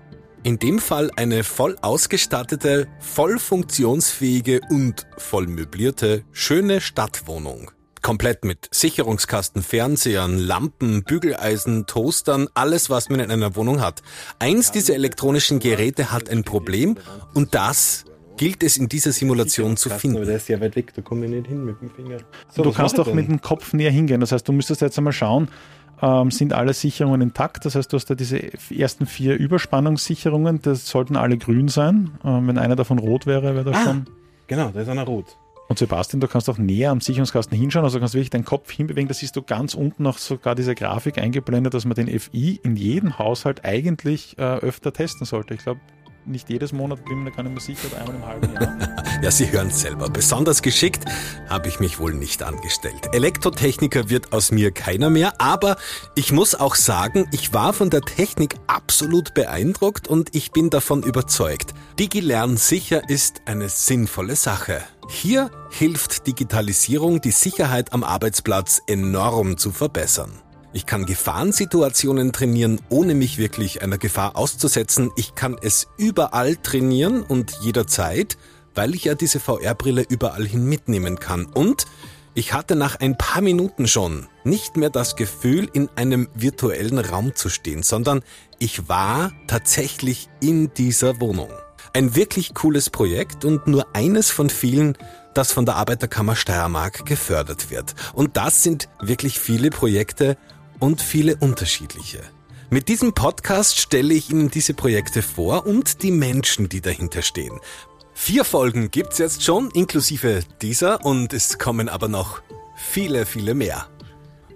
In 0.45 0.59
dem 0.59 0.81
Fall 0.81 1.13
eine 1.15 1.45
voll 1.45 1.77
ausgestattete, 1.83 2.89
voll 2.99 3.39
funktionsfähige 3.39 4.61
und 4.71 5.07
voll 5.17 5.47
möblierte, 5.47 6.25
schöne 6.33 6.81
Stadtwohnung. 6.81 7.71
Komplett 8.03 8.45
mit 8.45 8.67
Sicherungskasten, 8.73 9.63
Fernsehern, 9.63 10.39
Lampen, 10.39 11.05
Bügeleisen, 11.05 11.87
Toastern, 11.87 12.49
alles, 12.55 12.91
was 12.91 13.09
man 13.09 13.21
in 13.21 13.31
einer 13.31 13.55
Wohnung 13.55 13.81
hat. 13.81 14.03
Eins 14.41 14.73
dieser 14.73 14.95
elektronischen 14.95 15.61
Geräte 15.61 16.11
hat 16.11 16.29
ein 16.29 16.43
Problem 16.43 16.97
und 17.35 17.55
das 17.55 18.05
gilt 18.37 18.65
es 18.65 18.77
in 18.77 18.89
dieser 18.89 19.13
Simulation 19.13 19.77
zu 19.77 19.91
finden. 19.91 20.17
Aber 20.17 20.27
der 20.27 20.39
ist 20.39 20.47
sehr 20.47 20.61
weit 20.61 20.75
weg, 20.75 20.93
da 20.97 21.03
komme 21.03 21.27
ich 21.27 21.31
nicht 21.31 21.47
hin 21.47 21.65
mit 21.65 21.81
dem 21.81 21.91
Finger. 21.91 22.19
So, 22.49 22.65
du 22.65 22.73
kannst 22.73 22.99
doch 22.99 23.15
mit 23.15 23.29
dem 23.29 23.41
Kopf 23.41 23.73
näher 23.75 23.93
hingehen. 23.93 24.21
Das 24.21 24.33
heißt, 24.33 24.49
du 24.49 24.53
müsstest 24.53 24.81
jetzt 24.81 24.99
einmal 24.99 25.13
schauen, 25.13 25.47
ähm, 26.02 26.30
sind 26.30 26.52
alle 26.52 26.75
Sicherungen 26.75 27.21
intakt. 27.21 27.64
Das 27.64 27.76
heißt, 27.76 27.92
du 27.92 27.97
hast 27.97 28.11
da 28.11 28.14
diese 28.14 28.40
ersten 28.71 29.06
vier 29.06 29.37
Überspannungssicherungen, 29.37 30.61
das 30.61 30.88
sollten 30.88 31.16
alle 31.16 31.38
grün 31.38 31.68
sein. 31.68 32.11
Ähm, 32.25 32.49
wenn 32.49 32.59
einer 32.59 32.76
davon 32.76 32.99
rot 32.99 33.26
wäre, 33.26 33.54
wäre 33.54 33.64
das 33.64 33.76
ah, 33.76 33.85
schon. 33.85 34.06
Genau, 34.49 34.71
da 34.71 34.80
ist 34.80 34.88
einer 34.88 35.04
rot. 35.04 35.37
Und 35.68 35.78
Sebastian, 35.78 36.21
du 36.21 36.28
kannst 36.28 36.50
auch 36.50 36.59
näher 36.59 36.90
am 36.90 37.00
Sicherungskasten 37.00 37.56
hinschauen, 37.56 37.85
also 37.85 37.97
du 37.97 38.00
kannst 38.00 38.14
wirklich 38.14 38.28
deinen 38.28 38.44
Kopf 38.44 38.71
hinbewegen. 38.71 39.09
Da 39.09 39.14
siehst 39.14 39.37
du 39.37 39.42
ganz 39.42 39.75
unten 39.75 40.02
noch 40.02 40.18
sogar 40.18 40.54
diese 40.54 40.75
Grafik 40.75 41.16
eingeblendet, 41.16 41.73
dass 41.73 41.87
man 41.87 41.94
den 41.94 42.09
FI 42.18 42.61
in 42.62 42.76
jedem 42.76 43.18
Haushalt 43.18 43.64
eigentlich 43.64 44.37
äh, 44.37 44.42
öfter 44.42 44.92
testen 44.92 45.25
sollte. 45.25 45.54
Ich 45.54 45.61
glaube, 45.61 45.80
nicht 46.26 46.49
jedes 46.49 46.73
Monat, 46.73 47.05
bin 47.05 47.25
mir 47.25 47.31
gar 47.31 47.43
nicht 47.43 47.52
mehr 47.52 47.61
sicher, 47.61 47.88
oder 47.91 48.00
einmal 48.00 48.17
im 48.17 48.26
halben 48.26 48.55
Jahr. 48.55 49.05
ja, 49.23 49.31
Sie 49.31 49.50
hören 49.50 49.69
es 49.69 49.81
selber. 49.81 50.09
Besonders 50.09 50.62
geschickt 50.62 51.05
habe 51.49 51.69
ich 51.69 51.81
mich 51.81 51.99
wohl 51.99 52.14
nicht 52.14 52.43
angestellt. 52.43 53.09
Elektrotechniker 53.12 54.09
wird 54.09 54.33
aus 54.33 54.52
mir 54.52 54.71
keiner 54.71 55.11
mehr, 55.11 55.41
aber 55.41 55.76
ich 56.14 56.33
muss 56.33 56.55
auch 56.55 56.75
sagen, 56.75 57.26
ich 57.33 57.52
war 57.52 57.73
von 57.73 57.91
der 57.91 58.02
Technik 58.02 58.57
absolut 58.67 59.35
beeindruckt 59.35 60.09
und 60.09 60.35
ich 60.35 60.52
bin 60.52 60.71
davon 60.71 61.02
überzeugt. 61.02 61.75
DigiLern 61.99 62.57
sicher 62.57 63.08
ist 63.08 63.43
eine 63.47 63.69
sinnvolle 63.69 64.37
Sache. 64.37 64.82
Hier 65.08 65.50
hilft 65.71 66.26
Digitalisierung, 66.26 67.21
die 67.21 67.32
Sicherheit 67.32 67.93
am 67.93 68.04
Arbeitsplatz 68.04 68.80
enorm 68.87 69.58
zu 69.58 69.71
verbessern. 69.71 70.32
Ich 70.75 70.87
kann 70.87 71.04
Gefahrensituationen 71.04 72.32
trainieren, 72.32 72.80
ohne 72.89 73.15
mich 73.15 73.37
wirklich 73.37 73.82
einer 73.82 73.99
Gefahr 73.99 74.37
auszusetzen. 74.37 75.11
Ich 75.17 75.35
kann 75.35 75.56
es 75.61 75.89
überall 75.99 76.56
trainieren 76.56 77.23
und 77.23 77.52
jederzeit, 77.61 78.39
weil 78.75 78.95
ich 78.95 79.04
ja 79.04 79.15
diese 79.15 79.39
VR-Brille 79.39 80.06
überall 80.08 80.47
hin 80.47 80.65
mitnehmen 80.65 81.19
kann. 81.19 81.45
Und 81.45 81.85
ich 82.35 82.54
hatte 82.54 82.75
nach 82.75 82.99
ein 83.00 83.19
paar 83.19 83.43
Minuten 83.43 83.87
schon 83.87 84.28
nicht 84.45 84.78
mehr 84.78 84.89
das 84.89 85.15
Gefühl, 85.17 85.69
in 85.75 85.91
einem 85.97 86.28
virtuellen 86.35 86.99
Raum 86.99 87.35
zu 87.35 87.50
stehen, 87.50 87.82
sondern 87.82 88.23
ich 88.58 88.89
war 88.89 89.32
tatsächlich 89.49 90.30
in 90.41 90.73
dieser 90.73 91.21
Wohnung. 91.21 91.50
Ein 91.93 92.17
wirklich 92.17 92.54
cooles 92.54 92.89
Projekt 92.89 93.45
und 93.45 93.67
nur 93.67 93.95
eines 93.95 94.30
von 94.30 94.49
vielen, 94.49 94.97
das 95.35 95.52
von 95.52 95.67
der 95.67 95.76
Arbeiterkammer 95.76 96.35
Steiermark 96.35 97.04
gefördert 97.04 97.71
wird. 97.71 97.95
Und 98.15 98.39
das 98.39 98.63
sind 98.63 98.89
wirklich 99.02 99.39
viele 99.39 99.69
Projekte 99.69 100.39
und 100.82 101.00
viele 101.00 101.36
unterschiedliche. 101.36 102.21
Mit 102.68 102.88
diesem 102.88 103.12
Podcast 103.12 103.78
stelle 103.78 104.14
ich 104.14 104.30
Ihnen 104.30 104.50
diese 104.50 104.75
Projekte 104.75 105.23
vor 105.23 105.64
und 105.64 106.02
die 106.02 106.10
Menschen, 106.10 106.68
die 106.68 106.80
dahinter 106.80 107.23
stehen. 107.23 107.60
Vier 108.14 108.45
Folgen 108.45 108.90
gibt's 108.90 109.18
jetzt 109.18 109.45
schon, 109.45 109.71
inklusive 109.71 110.40
dieser, 110.60 111.04
und 111.04 111.32
es 111.32 111.58
kommen 111.58 111.88
aber 111.88 112.08
noch 112.08 112.42
viele, 112.75 113.26
viele 113.26 113.54
mehr. 113.54 113.86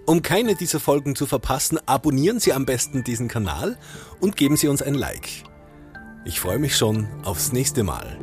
Um 0.05 0.21
keine 0.21 0.55
dieser 0.55 0.81
Folgen 0.81 1.15
zu 1.15 1.25
verpassen, 1.25 1.79
abonnieren 1.85 2.41
Sie 2.41 2.51
am 2.51 2.65
besten 2.65 3.05
diesen 3.05 3.29
Kanal 3.29 3.77
und 4.19 4.35
geben 4.35 4.57
Sie 4.57 4.67
uns 4.67 4.81
ein 4.81 4.95
Like. 4.95 5.29
Ich 6.25 6.41
freue 6.41 6.59
mich 6.59 6.75
schon 6.75 7.07
aufs 7.23 7.53
nächste 7.53 7.83
Mal. 7.83 8.17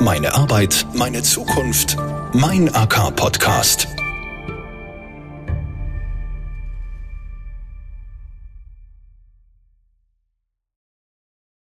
Meine 0.00 0.34
Arbeit, 0.34 0.84
meine 0.94 1.22
Zukunft, 1.22 1.96
mein 2.32 2.74
AK-Podcast. 2.74 3.86